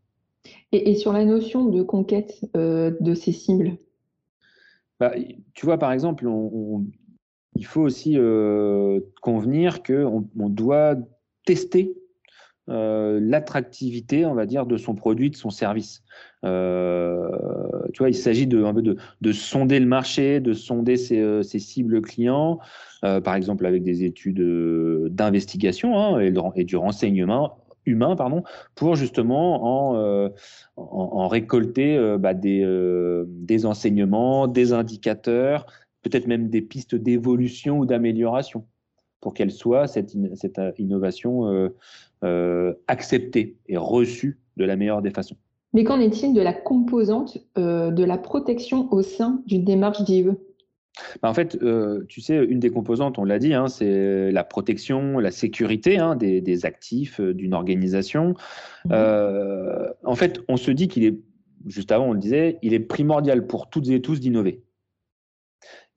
Et, 0.71 0.95
sur 0.97 1.15
la 1.15 1.25
notion 1.25 1.65
de 1.65 1.83
conquête 1.83 2.45
de 2.55 3.15
ces 3.15 3.33
cibles, 3.33 3.79
tu 5.55 5.67
vois, 5.67 5.79
par 5.79 5.93
exemple, 5.93 6.27
on, 6.29 6.85
il 7.57 7.67
faut 7.67 7.83
aussi 7.83 8.15
euh, 8.17 9.01
convenir 9.21 9.83
qu'on 9.83 10.29
on 10.39 10.49
doit 10.49 10.97
tester 11.45 11.95
euh, 12.69 13.19
l'attractivité, 13.21 14.25
on 14.25 14.35
va 14.35 14.47
dire, 14.47 14.67
de 14.67 14.77
son 14.77 14.95
produit, 14.95 15.31
de 15.31 15.37
son 15.37 15.51
service. 15.51 16.03
Euh, 16.45 17.29
tu 17.93 17.99
vois, 17.99 18.09
il 18.09 18.15
s'agit 18.15 18.47
de, 18.47 18.65
un 18.65 18.73
peu 18.73 18.83
de, 18.83 18.97
de, 19.21 19.33
sonder 19.33 19.81
le 19.81 19.87
marché, 19.87 20.41
de 20.41 20.53
sonder 20.53 20.97
ses, 20.97 21.43
cibles 21.59 22.01
clients, 22.01 22.59
par 23.03 23.35
exemple 23.35 23.67
avec 23.67 23.83
des 23.83 24.05
études 24.05 24.43
d'investigation 25.11 25.99
hein, 25.99 26.21
et, 26.55 26.65
du 26.65 26.77
renseignement 26.77 27.59
humain, 27.85 28.15
pardon, 28.15 28.45
pour 28.77 28.95
justement 28.95 30.31
en, 30.77 31.29
récolter 31.29 32.17
bah, 32.19 32.33
des 32.33 33.67
enseignements, 33.67 34.47
des 34.47 34.73
indicateurs, 34.73 35.67
peut-être 36.03 36.27
même 36.27 36.49
des 36.49 36.63
pistes 36.63 36.95
d'évolution 36.95 37.79
ou 37.79 37.87
d'amélioration 37.87 38.67
pour 39.23 39.33
qu'elle 39.33 39.53
soit, 39.53 39.87
cette, 39.87 40.15
cette 40.35 40.59
euh, 40.59 40.73
innovation, 40.77 41.47
euh, 41.47 41.69
euh, 42.25 42.75
acceptée 42.89 43.57
et 43.69 43.79
reçue 43.79 44.41
de 44.59 44.65
la 44.67 44.77
meilleure 44.77 45.01
des 45.01 45.11
façons. 45.11 45.37
Mais 45.73 45.85
qu'en 45.85 45.99
est-il 46.01 46.35
de 46.35 46.43
la 46.43 46.53
composante 46.53 47.39
de 47.57 48.05
la 48.05 48.19
protection 48.19 48.93
au 48.93 49.01
sein 49.01 49.43
d'une 49.47 49.65
démarche 49.65 50.05
d'IE? 50.05 50.27
Bah, 51.23 51.31
en 51.31 51.33
fait, 51.33 51.59
tu 52.09 52.21
sais, 52.21 52.45
une 52.45 52.61
des 52.61 52.69
composantes, 52.69 53.19
on 53.19 53.25
l'a 53.25 53.39
dit, 53.39 53.55
hein, 53.55 53.69
c'est 53.69 54.31
la 54.31 54.45
protection, 54.45 55.19
la 55.19 55.31
sécurité 55.31 55.97
hein, 55.97 56.15
des, 56.15 56.67
actifs 56.67 57.23
d'une 57.23 57.55
organisation. 57.55 58.35
Mmh. 58.85 58.95
en 60.05 60.15
fait, 60.15 60.43
on 60.49 60.59
se 60.59 60.71
dit 60.71 60.89
qu'il 60.89 61.05
est, 61.05 61.19
juste 61.65 61.91
avant, 61.91 62.09
on 62.09 62.13
le 62.13 62.19
disait, 62.19 62.59
il 62.61 62.75
est 62.75 62.81
primordial 62.81 63.47
pour 63.47 63.71
toutes 63.71 63.89
et 63.89 64.03
tous 64.03 64.21
d'innover. 64.21 64.63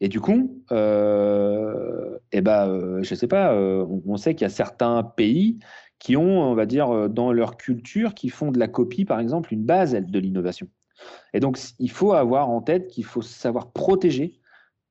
Et 0.02 0.10
du 0.10 0.20
coup, 0.20 0.62
euh, 0.72 2.18
eh 2.32 2.42
ben, 2.42 2.68
euh, 2.68 3.04
je 3.04 3.14
ne 3.14 3.18
sais 3.18 3.28
pas, 3.28 3.54
euh, 3.54 3.86
on, 4.06 4.18
sait 4.18 4.36
qu'il 4.36 4.44
y 4.44 4.46
a 4.46 4.50
certains 4.50 5.04
pays 5.04 5.60
qui 6.00 6.18
ont, 6.18 6.42
on 6.42 6.54
va 6.54 6.66
dire, 6.66 7.10
dans 7.10 7.32
leur 7.32 7.56
culture, 7.56 8.14
qui 8.14 8.30
font 8.30 8.52
de 8.52 8.60
la 8.60 8.68
copie, 8.68 9.06
par 9.06 9.20
exemple, 9.20 9.54
une 9.54 9.64
base 9.64 9.94
de 9.94 10.20
l'innovation. 10.20 10.68
Et 11.34 11.40
donc, 11.40 11.58
il 11.80 11.90
faut 11.90 12.14
avoir 12.14 12.50
en 12.50 12.62
tête 12.62 12.88
qu'il 12.88 13.06
faut 13.06 13.22
savoir 13.22 13.72
protéger 13.72 14.40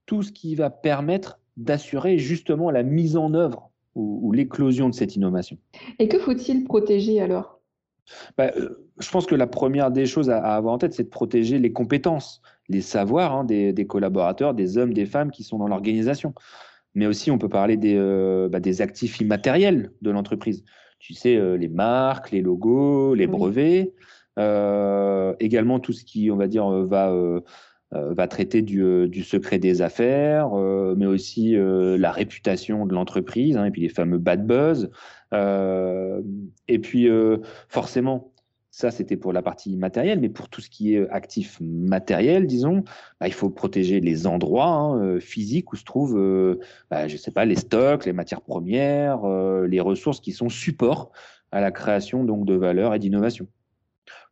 tout 0.07 0.23
ce 0.23 0.33
qui 0.33 0.55
va 0.55 0.71
permettre 0.71 1.39
d'assurer 1.57 2.19
justement 2.19 2.71
la 2.71 2.83
mise 2.83 3.17
en 3.17 3.35
œuvre 3.35 3.71
ou, 3.95 4.33
l'éclosion 4.33 4.89
de 4.89 4.95
cette 4.95 5.15
innovation. 5.15 5.57
Et 5.99 6.09
que 6.09 6.19
faut-il 6.19 6.65
protéger 6.65 7.21
alors? 7.21 7.61
Bah, 8.37 8.53
Je 8.99 9.11
pense 9.11 9.27
que 9.27 9.35
la 9.35 9.47
première 9.47 9.91
des 9.91 10.07
choses 10.07 10.31
à, 10.31 10.39
avoir 10.39 10.75
en 10.75 10.79
tête, 10.79 10.95
c'est 10.95 11.05
de 11.05 11.09
protéger 11.09 11.59
les 11.59 11.73
compétences, 11.73 12.43
les 12.69 12.81
savoirs 12.81 13.33
hein, 13.35 13.45
des, 13.45 13.73
des, 13.73 13.87
collaborateurs, 13.87 14.55
des 14.55 14.79
hommes, 14.79 14.95
des 14.95 15.07
femmes 15.07 15.31
qui 15.31 15.43
sont 15.43 15.59
dans 15.59 15.69
l'organisation. 15.69 16.35
Mais 16.95 17.07
aussi, 17.07 17.31
on 17.31 17.39
peut 17.39 17.49
parler 17.49 17.77
des, 17.77 17.99
bah, 18.51 18.61
des 18.61 18.81
actifs 18.81 19.21
immatériels 19.21 19.91
de 20.01 20.11
l'entreprise. 20.11 20.65
Tu 21.01 21.13
sais, 21.13 21.37
les 21.59 21.69
marques, 21.69 22.31
les 22.31 22.41
logos, 22.41 23.15
les 23.15 23.27
brevets. 23.27 23.93
également 25.41 25.81
tout 25.81 25.93
ce 25.93 26.05
qui, 26.05 26.31
on 26.31 26.37
va 26.37 26.47
dire, 26.47 26.69
va 26.69 27.13
euh, 27.95 28.13
va 28.13 28.27
traiter 28.27 28.63
du, 28.63 28.83
euh, 28.83 29.07
du, 29.07 29.23
secret 29.23 29.59
des 29.59 29.81
affaires, 29.81 30.59
euh, 30.59 30.95
mais 30.97 31.07
aussi 31.07 31.55
la 31.57 32.11
réputation 32.11 32.87
de 32.87 32.95
l'entreprise, 32.95 33.57
hein, 33.57 33.67
et 33.67 33.71
puis 33.71 33.83
les 33.83 33.89
fameux 33.89 34.19
bad 34.19 34.47
buzz. 34.47 34.91
et 36.69 36.79
puis, 36.81 37.09
forcément, 37.69 38.33
ça, 38.77 38.91
c'était 38.91 39.17
pour 39.17 39.33
la 39.33 39.41
partie 39.41 39.77
matérielle, 39.77 40.19
mais 40.19 40.29
pour 40.29 40.49
tout 40.49 40.61
ce 40.61 40.69
qui 40.69 40.95
est 40.95 41.09
actif 41.11 41.59
matériel, 41.61 42.47
disons, 42.47 42.83
bah, 43.21 43.29
il 43.29 43.33
faut 43.33 43.49
protéger 43.49 44.01
les 44.01 44.27
endroits 44.27 44.67
hein, 44.67 45.21
physiques 45.21 45.73
où 45.73 45.77
se 45.77 45.85
trouvent, 45.85 46.59
bah, 46.91 47.07
je 47.07 47.17
sais 47.17 47.31
pas, 47.31 47.45
les 47.45 47.55
stocks, 47.55 48.05
les 48.05 48.13
matières 48.13 48.41
premières, 48.41 49.25
les 49.65 49.81
ressources 49.81 50.19
qui 50.19 50.33
sont 50.33 50.49
supports 50.49 51.13
à 51.53 51.61
la 51.61 51.71
création 51.71 52.25
donc 52.25 52.47
de 52.47 52.55
valeur 52.55 52.95
et 52.95 52.99
d'innovation. 52.99 53.47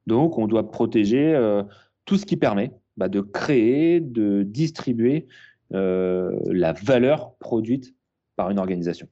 Donc, 0.09 0.39
on 0.39 0.49
doit 0.49 0.73
protéger 0.73 1.39
tout 2.05 2.17
ce 2.17 2.27
qui 2.27 2.37
permet 2.37 2.73
bah, 2.97 3.09
de 3.09 3.21
créer, 3.21 4.01
de 4.01 4.43
distribuer 4.43 5.29
euh, 5.75 6.39
la 6.47 6.73
valeur 6.73 7.35
produite 7.37 7.95
par 8.37 8.51
une 8.51 8.59
organisation. 8.59 9.09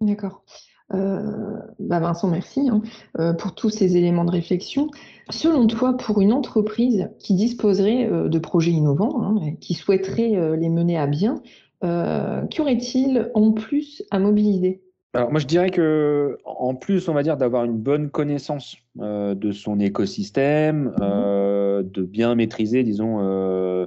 D'accord. 0.00 0.44
Euh, 0.92 1.56
bah, 1.78 2.00
Vincent, 2.00 2.28
merci 2.28 2.68
hein, 2.68 2.82
euh, 3.18 3.32
pour 3.32 3.54
tous 3.54 3.70
ces 3.70 3.96
éléments 3.96 4.24
de 4.24 4.30
réflexion. 4.30 4.88
Selon 5.30 5.66
toi, 5.66 5.96
pour 5.96 6.20
une 6.20 6.32
entreprise 6.32 7.08
qui 7.18 7.34
disposerait 7.34 8.08
de 8.10 8.38
projets 8.38 8.72
innovants, 8.72 9.22
hein, 9.22 9.52
qui 9.60 9.74
souhaiterait 9.74 10.56
les 10.56 10.68
mener 10.68 10.98
à 10.98 11.06
bien, 11.06 11.36
qu'y 11.82 12.60
aurait-il 12.60 13.30
en 13.34 13.52
plus 13.52 14.02
à 14.10 14.18
mobiliser? 14.18 14.82
Alors 15.12 15.32
moi 15.32 15.40
je 15.40 15.46
dirais 15.46 15.70
que 15.70 16.38
en 16.44 16.76
plus 16.76 17.08
on 17.08 17.14
va 17.14 17.24
dire 17.24 17.36
d'avoir 17.36 17.64
une 17.64 17.78
bonne 17.78 18.10
connaissance 18.10 18.76
de 18.96 19.52
son 19.52 19.80
écosystème, 19.80 20.92
mmh 20.98 21.60
de 21.82 22.02
bien 22.02 22.34
maîtriser, 22.34 22.82
disons, 22.82 23.18
euh, 23.20 23.86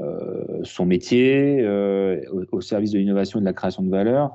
euh, 0.00 0.60
son 0.62 0.86
métier 0.86 1.58
euh, 1.60 2.20
au, 2.50 2.60
service 2.60 2.90
de 2.92 2.98
l'innovation 2.98 3.38
et 3.38 3.42
de 3.42 3.46
la 3.46 3.52
création 3.52 3.82
de 3.82 3.90
valeur. 3.90 4.32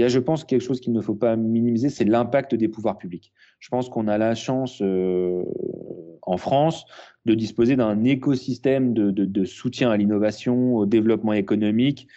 Il 0.00 0.02
y 0.02 0.06
a, 0.06 0.08
je 0.08 0.18
pense, 0.18 0.44
quelque 0.44 0.62
chose 0.62 0.80
qu'il 0.80 0.94
ne 0.94 1.02
faut 1.02 1.14
pas 1.14 1.36
minimiser, 1.36 1.90
c'est 1.90 2.06
l'impact 2.06 2.54
des 2.54 2.68
pouvoirs 2.68 2.96
publics. 2.96 3.34
Je 3.58 3.68
pense 3.68 3.90
qu'on 3.90 4.08
a 4.08 4.16
la 4.16 4.34
chance 4.34 4.82
en 4.82 6.36
France 6.38 6.86
de 7.26 7.34
disposer 7.34 7.76
d'un 7.76 8.02
écosystème 8.04 8.94
de, 8.94 9.44
soutien 9.44 9.90
à 9.90 9.98
l'innovation, 9.98 10.74
au 10.76 10.86
développement 10.86 11.34
économique, 11.34 12.08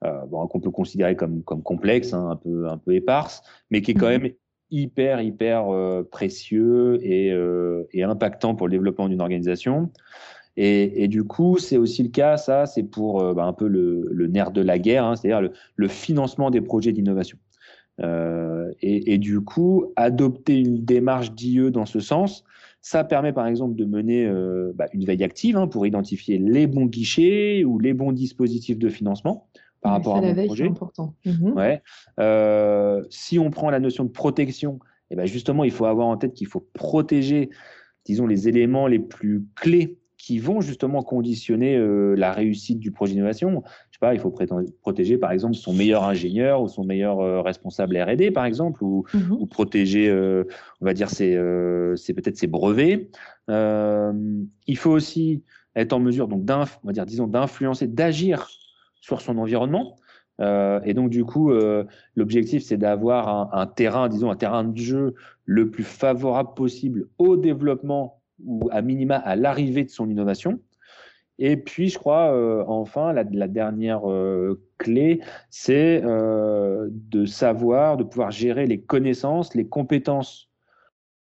qu'on 0.00 0.60
peut 0.60 0.70
considérer 0.70 1.16
comme, 1.16 1.42
comme 1.42 1.64
complexe, 1.64 2.14
hein, 2.14 2.30
un, 2.30 2.36
peu, 2.36 2.68
un 2.68 2.78
peu 2.78 2.94
éparse, 2.94 3.42
mais 3.72 3.82
qui 3.82 3.90
est 3.90 3.94
quand 3.94 4.06
mmh 4.06 4.22
même 4.22 4.32
hyper, 4.72 5.20
hyper 5.20 5.68
euh, 5.68 6.02
précieux 6.02 6.98
euh, 7.04 7.84
et, 7.92 8.02
impactant 8.02 8.54
pour 8.56 8.66
le 8.66 8.72
développement 8.72 9.08
d'une 9.08 9.20
organisation. 9.20 9.90
Et, 10.56 11.08
du 11.08 11.24
coup, 11.24 11.56
c'est 11.58 11.78
aussi 11.78 12.02
le 12.02 12.10
cas, 12.10 12.36
ça, 12.36 12.66
c'est 12.66 12.82
pour 12.82 13.22
euh, 13.22 13.32
bah, 13.32 13.44
un 13.44 13.54
peu 13.54 13.66
le, 13.66 14.26
nerf 14.28 14.50
de 14.50 14.60
la 14.60 14.78
guerre, 14.78 15.04
hein, 15.04 15.16
c'est-à-dire 15.16 15.50
le, 15.76 15.88
financement 15.88 16.50
des 16.50 16.60
projets 16.60 16.92
d'innovation. 16.92 17.38
Et, 18.82 19.18
du 19.18 19.40
coup, 19.40 19.92
adopter 19.96 20.58
une 20.58 20.84
démarche 20.84 21.32
d'IE 21.32 21.70
dans 21.70 21.86
ce 21.86 22.00
sens, 22.00 22.44
ça 22.80 23.04
permet 23.04 23.32
par 23.32 23.46
exemple 23.46 23.76
de 23.76 23.84
mener 23.84 24.28
bah, 24.74 24.86
une 24.92 25.04
veille 25.04 25.22
active 25.22 25.56
hein, 25.56 25.68
pour 25.68 25.86
identifier 25.86 26.38
les 26.38 26.66
bons 26.66 26.86
guichets 26.86 27.64
ou 27.64 27.78
les 27.78 27.94
bons 27.94 28.12
dispositifs 28.12 28.78
de 28.78 28.88
financement 28.88 29.46
par 29.82 29.92
rapport 29.92 30.16
à 30.16 30.20
mon 30.20 30.46
projet. 30.46 30.68
important. 30.68 31.14
Mhm. 31.26 31.52
Ouais. 31.52 31.82
Euh, 32.18 33.02
si 33.10 33.38
on 33.38 33.50
prend 33.50 33.68
la 33.68 33.80
notion 33.80 34.04
de 34.04 34.10
protection, 34.10 34.78
et 35.10 35.14
eh 35.14 35.16
ben 35.16 35.26
justement, 35.26 35.64
il 35.64 35.72
faut 35.72 35.84
avoir 35.84 36.06
en 36.06 36.16
tête 36.16 36.32
qu'il 36.32 36.46
faut 36.46 36.66
protéger, 36.72 37.50
disons, 38.06 38.26
les 38.26 38.48
éléments 38.48 38.86
les 38.86 39.00
plus 39.00 39.44
clés 39.56 39.98
qui 40.22 40.38
vont 40.38 40.60
justement 40.60 41.02
conditionner 41.02 41.76
euh, 41.76 42.14
la 42.14 42.30
réussite 42.30 42.78
du 42.78 42.92
projet 42.92 43.14
d'innovation. 43.14 43.64
Je 43.90 43.96
sais 43.96 43.98
pas, 44.00 44.14
il 44.14 44.20
faut 44.20 44.32
protéger 44.80 45.18
par 45.18 45.32
exemple 45.32 45.54
son 45.54 45.72
meilleur 45.72 46.04
ingénieur 46.04 46.62
ou 46.62 46.68
son 46.68 46.84
meilleur 46.84 47.18
euh, 47.18 47.42
responsable 47.42 47.98
R&D 47.98 48.30
par 48.30 48.44
exemple, 48.44 48.84
ou, 48.84 49.04
mhm. 49.12 49.32
ou 49.32 49.46
protéger, 49.46 50.12
on 50.80 50.84
va 50.84 50.94
dire, 50.94 51.10
c'est 51.10 51.34
peut-être 51.34 52.36
ses 52.36 52.46
brevets. 52.46 53.10
il 53.48 54.76
faut 54.76 54.92
aussi 54.92 55.42
être 55.74 55.92
en 55.92 55.98
mesure 55.98 56.28
donc 56.28 56.48
on 56.48 56.86
va 56.86 56.92
dire, 56.92 57.04
disons, 57.04 57.26
d'influencer, 57.26 57.88
d'agir 57.88 58.48
sur 59.00 59.22
son 59.22 59.38
environnement. 59.38 59.96
Euh, 60.40 60.80
et 60.84 60.94
donc, 60.94 61.10
du 61.10 61.24
coup, 61.24 61.50
euh, 61.50 61.84
l'objectif, 62.14 62.62
c'est 62.62 62.76
d'avoir 62.76 63.54
un, 63.54 63.66
terrain, 63.66 64.08
disons, 64.08 64.30
un 64.30 64.36
terrain 64.36 64.62
de 64.64 64.78
jeu 64.78 65.14
le 65.44 65.68
plus 65.68 65.84
favorable 65.84 66.54
possible 66.54 67.08
au 67.18 67.36
développement 67.36 68.21
ou 68.44 68.68
à 68.72 68.82
minima 68.82 69.16
à 69.16 69.36
l'arrivée 69.36 69.84
de 69.84 69.90
son 69.90 70.08
innovation. 70.08 70.60
Et 71.38 71.56
puis, 71.56 71.88
je 71.88 71.98
crois, 71.98 72.32
euh, 72.32 72.62
enfin, 72.68 73.12
la, 73.12 73.24
dernière 73.24 74.02
clé, 74.78 75.20
c'est 75.50 76.02
de 76.02 77.24
savoir, 77.26 77.96
de 77.96 78.04
pouvoir 78.04 78.30
gérer 78.30 78.66
les 78.66 78.80
connaissances, 78.80 79.54
les 79.54 79.66
compétences 79.66 80.50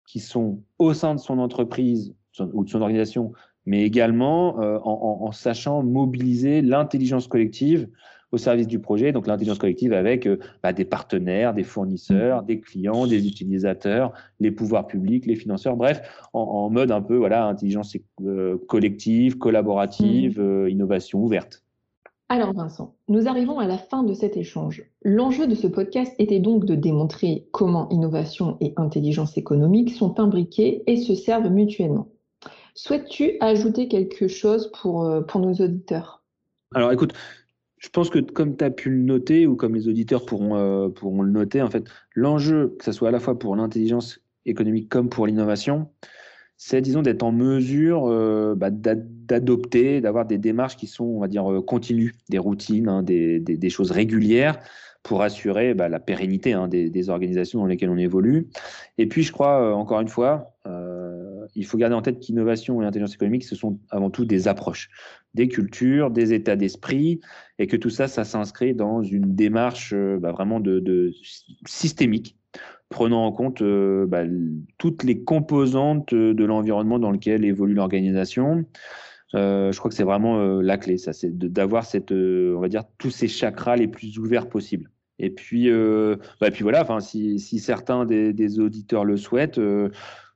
qui 0.08 0.20
sont 0.20 0.62
au 0.80 0.94
sein 0.94 1.16
de 1.16 1.20
son 1.20 1.38
entreprise 1.40 2.14
ou 2.40 2.64
de 2.64 2.70
son 2.70 2.82
organisation 2.82 3.32
mais 3.66 3.84
également 3.84 4.60
euh, 4.60 4.80
en, 4.84 5.32
sachant 5.32 5.84
mobiliser 5.84 6.62
l'intelligence 6.62 7.28
collective 7.28 7.88
au 8.32 8.38
service 8.38 8.68
du 8.68 8.80
projet. 8.80 9.12
Donc 9.12 9.28
l'intelligence 9.28 9.60
collective 9.60 9.94
avec 9.94 10.28
euh, 10.28 10.40
bah, 10.64 10.74
des 10.74 10.86
partenaires, 10.86 11.54
des 11.54 11.64
fournisseurs, 11.64 12.44
des 12.44 12.60
clients, 12.60 13.08
des 13.08 13.28
utilisateurs, 13.28 14.14
les 14.40 14.52
pouvoirs 14.52 14.88
publics, 14.88 15.26
les 15.26 15.36
financeurs, 15.36 15.76
bref, 15.76 16.02
en, 16.34 16.70
mode 16.70 16.92
un 16.92 17.02
peu 17.02 17.18
voilà 17.18 17.46
intelligence 17.46 17.96
euh, 18.22 18.58
collective, 18.68 19.38
collaborative, 19.38 20.40
mmh. 20.40 20.70
innovation 20.70 21.24
ouverte. 21.24 21.64
Alors 22.32 22.54
Vincent, 22.54 22.96
nous 23.10 23.28
arrivons 23.28 23.60
à 23.60 23.68
la 23.68 23.78
fin 23.78 24.04
de 24.04 24.14
cet 24.14 24.38
échange. 24.38 24.86
L'enjeu 25.04 25.48
de 25.48 25.56
ce 25.56 25.68
podcast 25.68 26.14
était 26.18 26.40
donc 26.40 26.64
de 26.64 26.76
démontrer 26.76 27.50
comment 27.52 27.90
innovation 27.90 28.56
et 28.62 28.74
intelligence 28.78 29.38
économique 29.38 29.92
sont 29.92 30.18
imbriquées 30.18 30.82
et 30.88 30.96
se 30.96 31.14
servent 31.14 31.50
mutuellement. 31.50 32.08
Souhaites-tu 32.74 33.34
ajouter 33.42 33.90
quelque 33.90 34.30
chose 34.30 34.72
pour, 34.82 35.04
euh, 35.04 35.20
pour 35.20 35.42
nos 35.42 35.54
auditeurs? 35.56 36.24
Alors 36.74 36.94
écoute, 36.94 37.12
je 37.82 37.90
pense 37.90 38.12
que 38.12 38.20
comme 38.20 38.56
tu 38.56 38.64
as 38.64 38.70
pu 38.70 38.92
le 38.92 39.02
noter, 39.02 39.48
ou 39.48 39.56
comme 39.56 39.74
les 39.74 39.88
auditeurs 39.88 40.24
pourront, 40.26 40.56
euh, 40.56 40.90
pourront 40.90 41.24
le 41.24 41.32
noter, 41.32 41.64
en 41.64 41.70
fait, 41.70 41.84
l'enjeu, 42.14 42.76
que 42.78 42.86
ce 42.86 42.92
soit 42.92 43.10
à 43.10 43.12
la 43.12 43.20
fois 43.20 43.38
pour 43.40 43.56
l'intelligence 43.56 44.22
économique 44.46 44.88
comme 44.88 45.10
pour 45.10 45.26
l'innovation, 45.26 45.90
c'est, 46.58 46.80
disons, 46.82 47.02
d'être 47.02 47.24
en 47.24 47.32
mesure 47.32 48.06
euh, 48.06 48.54
bah, 48.56 48.70
d'adopter, 48.70 50.00
d'avoir 50.00 50.28
des 50.28 50.38
démarches 50.38 50.78
qui 50.78 50.86
sont, 50.86 51.06
on 51.06 51.20
va 51.20 51.28
dire, 51.28 51.44
continues, 51.66 52.14
des 52.30 52.38
routines, 52.38 52.88
hein, 52.88 53.02
des, 53.02 53.40
des, 53.40 53.70
choses 53.72 53.90
régulières 53.90 54.60
pour 55.02 55.24
assurer 55.24 55.74
bah, 55.74 55.90
la 55.90 56.00
pérennité 56.00 56.54
hein, 56.54 56.68
des, 56.68 57.10
organisations 57.10 57.62
dans 57.62 57.66
lesquelles 57.66 57.90
on 57.90 57.98
évolue. 57.98 58.48
Et 59.00 59.08
puis, 59.08 59.24
je 59.24 59.32
crois, 59.32 59.76
encore 59.76 60.02
une 60.02 60.08
fois, 60.08 60.54
il 61.56 61.66
faut 61.66 61.78
garder 61.78 61.96
en 61.96 62.02
tête 62.02 62.20
qu'innovation 62.20 62.82
et 62.82 62.86
intelligence 62.86 63.16
économique, 63.16 63.44
ce 63.44 63.56
sont 63.56 63.80
avant 63.90 64.10
tout 64.10 64.26
des 64.26 64.48
approches, 64.48 64.90
des 65.34 65.48
cultures, 65.48 66.12
des 66.12 66.34
états 66.34 66.56
d'esprit, 66.56 67.20
et 67.60 67.68
que 67.68 67.78
tout 67.78 67.90
ça, 67.90 68.08
ça 68.08 68.24
s'inscrit 68.24 68.74
dans 68.74 69.02
une 69.04 69.36
démarche 69.36 69.94
euh, 69.94 70.18
bah, 70.20 70.32
vraiment 70.32 70.60
de, 70.60 71.12
systémique, 71.66 72.38
prenant 72.90 73.26
en 73.26 73.32
compte 73.32 73.62
euh, 73.62 74.06
bah, 74.06 74.24
toutes 74.78 75.04
les 75.04 75.24
composantes 75.24 76.14
de 76.14 76.46
l'environnement 76.46 77.00
dans 77.00 77.12
lequel 77.12 77.46
évolue 77.46 77.74
l'organisation. 77.74 78.66
Euh, 79.34 79.72
je 79.72 79.80
crois 79.80 79.90
que 79.90 79.96
c'est 79.96 80.04
vraiment 80.04 80.60
la 80.62 80.78
clé, 80.78 80.98
ça, 80.98 81.14
c'est 81.14 81.38
d'avoir 81.38 81.86
cette, 81.86 82.12
on 82.12 82.60
va 82.60 82.68
dire, 82.68 82.84
tous 82.98 83.12
ces 83.12 83.28
chakras 83.28 83.78
les 83.78 83.88
plus 83.88 84.18
ouverts 84.18 84.50
possibles. 84.50 84.92
Et 85.20 85.30
puis, 85.30 85.70
bah, 86.42 86.50
puis 86.52 86.64
voilà, 86.64 86.86
si, 87.00 87.40
certains 87.40 88.06
des, 88.06 88.60
auditeurs 88.60 89.06
le 89.06 89.16
souhaitent, 89.16 89.62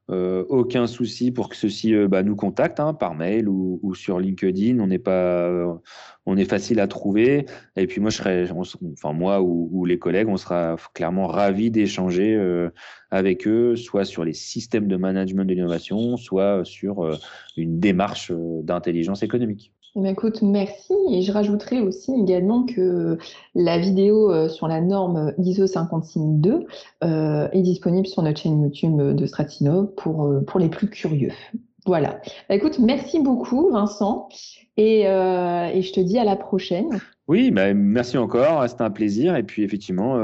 aucun 0.07 0.87
souci 0.87 1.31
pour 1.31 1.49
que 1.49 1.55
ceux-ci 1.55 1.93
euh, 1.95 2.07
bah, 2.07 2.23
nous 2.23 2.35
contactent 2.35 2.79
hein, 2.79 2.93
par 2.93 3.15
mail 3.15 3.49
ou, 3.49 3.93
sur 3.95 4.19
LinkedIn. 4.19 4.79
On 4.79 4.87
n'est 4.87 4.99
pas, 4.99 5.47
euh, 5.47 5.73
on 6.25 6.37
est 6.37 6.45
facile 6.45 6.79
à 6.79 6.87
trouver. 6.87 7.45
Et 7.75 7.87
puis 7.87 8.01
moi, 8.01 8.09
je 8.09 8.17
serais, 8.17 8.51
enfin 8.51 9.13
moi 9.13 9.41
ou, 9.41 9.85
les 9.85 9.99
collègues, 9.99 10.27
on 10.27 10.37
sera 10.37 10.75
clairement 10.93 11.27
ravis 11.27 11.71
d'échanger 11.71 12.39
avec 13.11 13.47
eux, 13.47 13.75
soit 13.75 14.05
sur 14.05 14.23
les 14.23 14.33
systèmes 14.33 14.87
de 14.87 14.95
management 14.95 15.45
de 15.45 15.53
l'innovation, 15.53 16.17
soit 16.17 16.65
sur 16.65 17.19
une 17.57 17.79
démarche 17.79 18.31
d'intelligence 18.63 19.23
économique. 19.23 19.74
Eh 19.97 20.10
écoute, 20.10 20.41
merci. 20.41 20.93
Et 21.10 21.21
je 21.21 21.31
rajouterai 21.31 21.79
aussi 21.79 22.13
également 22.13 22.65
que 22.65 23.17
la 23.53 23.77
vidéo 23.77 24.29
euh, 24.29 24.49
sur 24.49 24.67
la 24.67 24.81
norme 24.81 25.34
ISO 25.38 25.67
56002 25.67 26.65
euh, 27.03 27.47
est 27.51 27.62
disponible 27.62 28.05
sur 28.05 28.21
notre 28.21 28.41
chaîne 28.41 28.62
YouTube 28.62 28.97
de 28.97 29.25
Stratino 29.25 29.86
pour, 29.86 30.25
euh, 30.25 30.41
pour 30.41 30.60
les 30.60 30.67
plus 30.67 30.89
curieux. 30.89 31.31
Voilà. 31.86 32.19
Bah, 32.49 32.55
écoute, 32.55 32.79
merci 32.79 33.21
beaucoup, 33.21 33.71
Vincent. 33.71 34.27
Et, 34.75 35.01
et, 35.03 35.81
je 35.81 35.93
te 35.93 36.01
dis 36.01 36.17
à 36.17 36.25
la 36.25 36.36
prochaine. 36.36 36.99
Oui, 37.29 37.51
bah, 37.51 37.73
merci 37.73 38.17
encore. 38.17 38.67
C'était 38.67 38.81
un 38.81 38.91
plaisir. 38.91 39.38
Et 39.38 39.43
puis, 39.43 39.63
effectivement, 39.63 40.19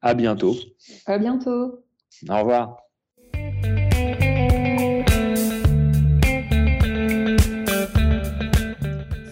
à 0.00 0.14
bientôt. 0.14 0.54
À 1.04 1.18
bientôt. 1.18 1.80
Au 2.30 2.38
revoir. 2.38 2.83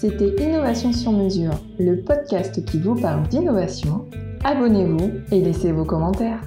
C'était 0.03 0.35
Innovation 0.43 0.93
sur 0.93 1.13
mesure, 1.13 1.53
le 1.79 2.01
podcast 2.01 2.65
qui 2.65 2.81
vous 2.81 2.97
parle 2.97 3.29
d'innovation. 3.29 4.05
Abonnez-vous 4.43 5.13
et 5.31 5.41
laissez 5.41 5.71
vos 5.71 5.85
commentaires. 5.85 6.41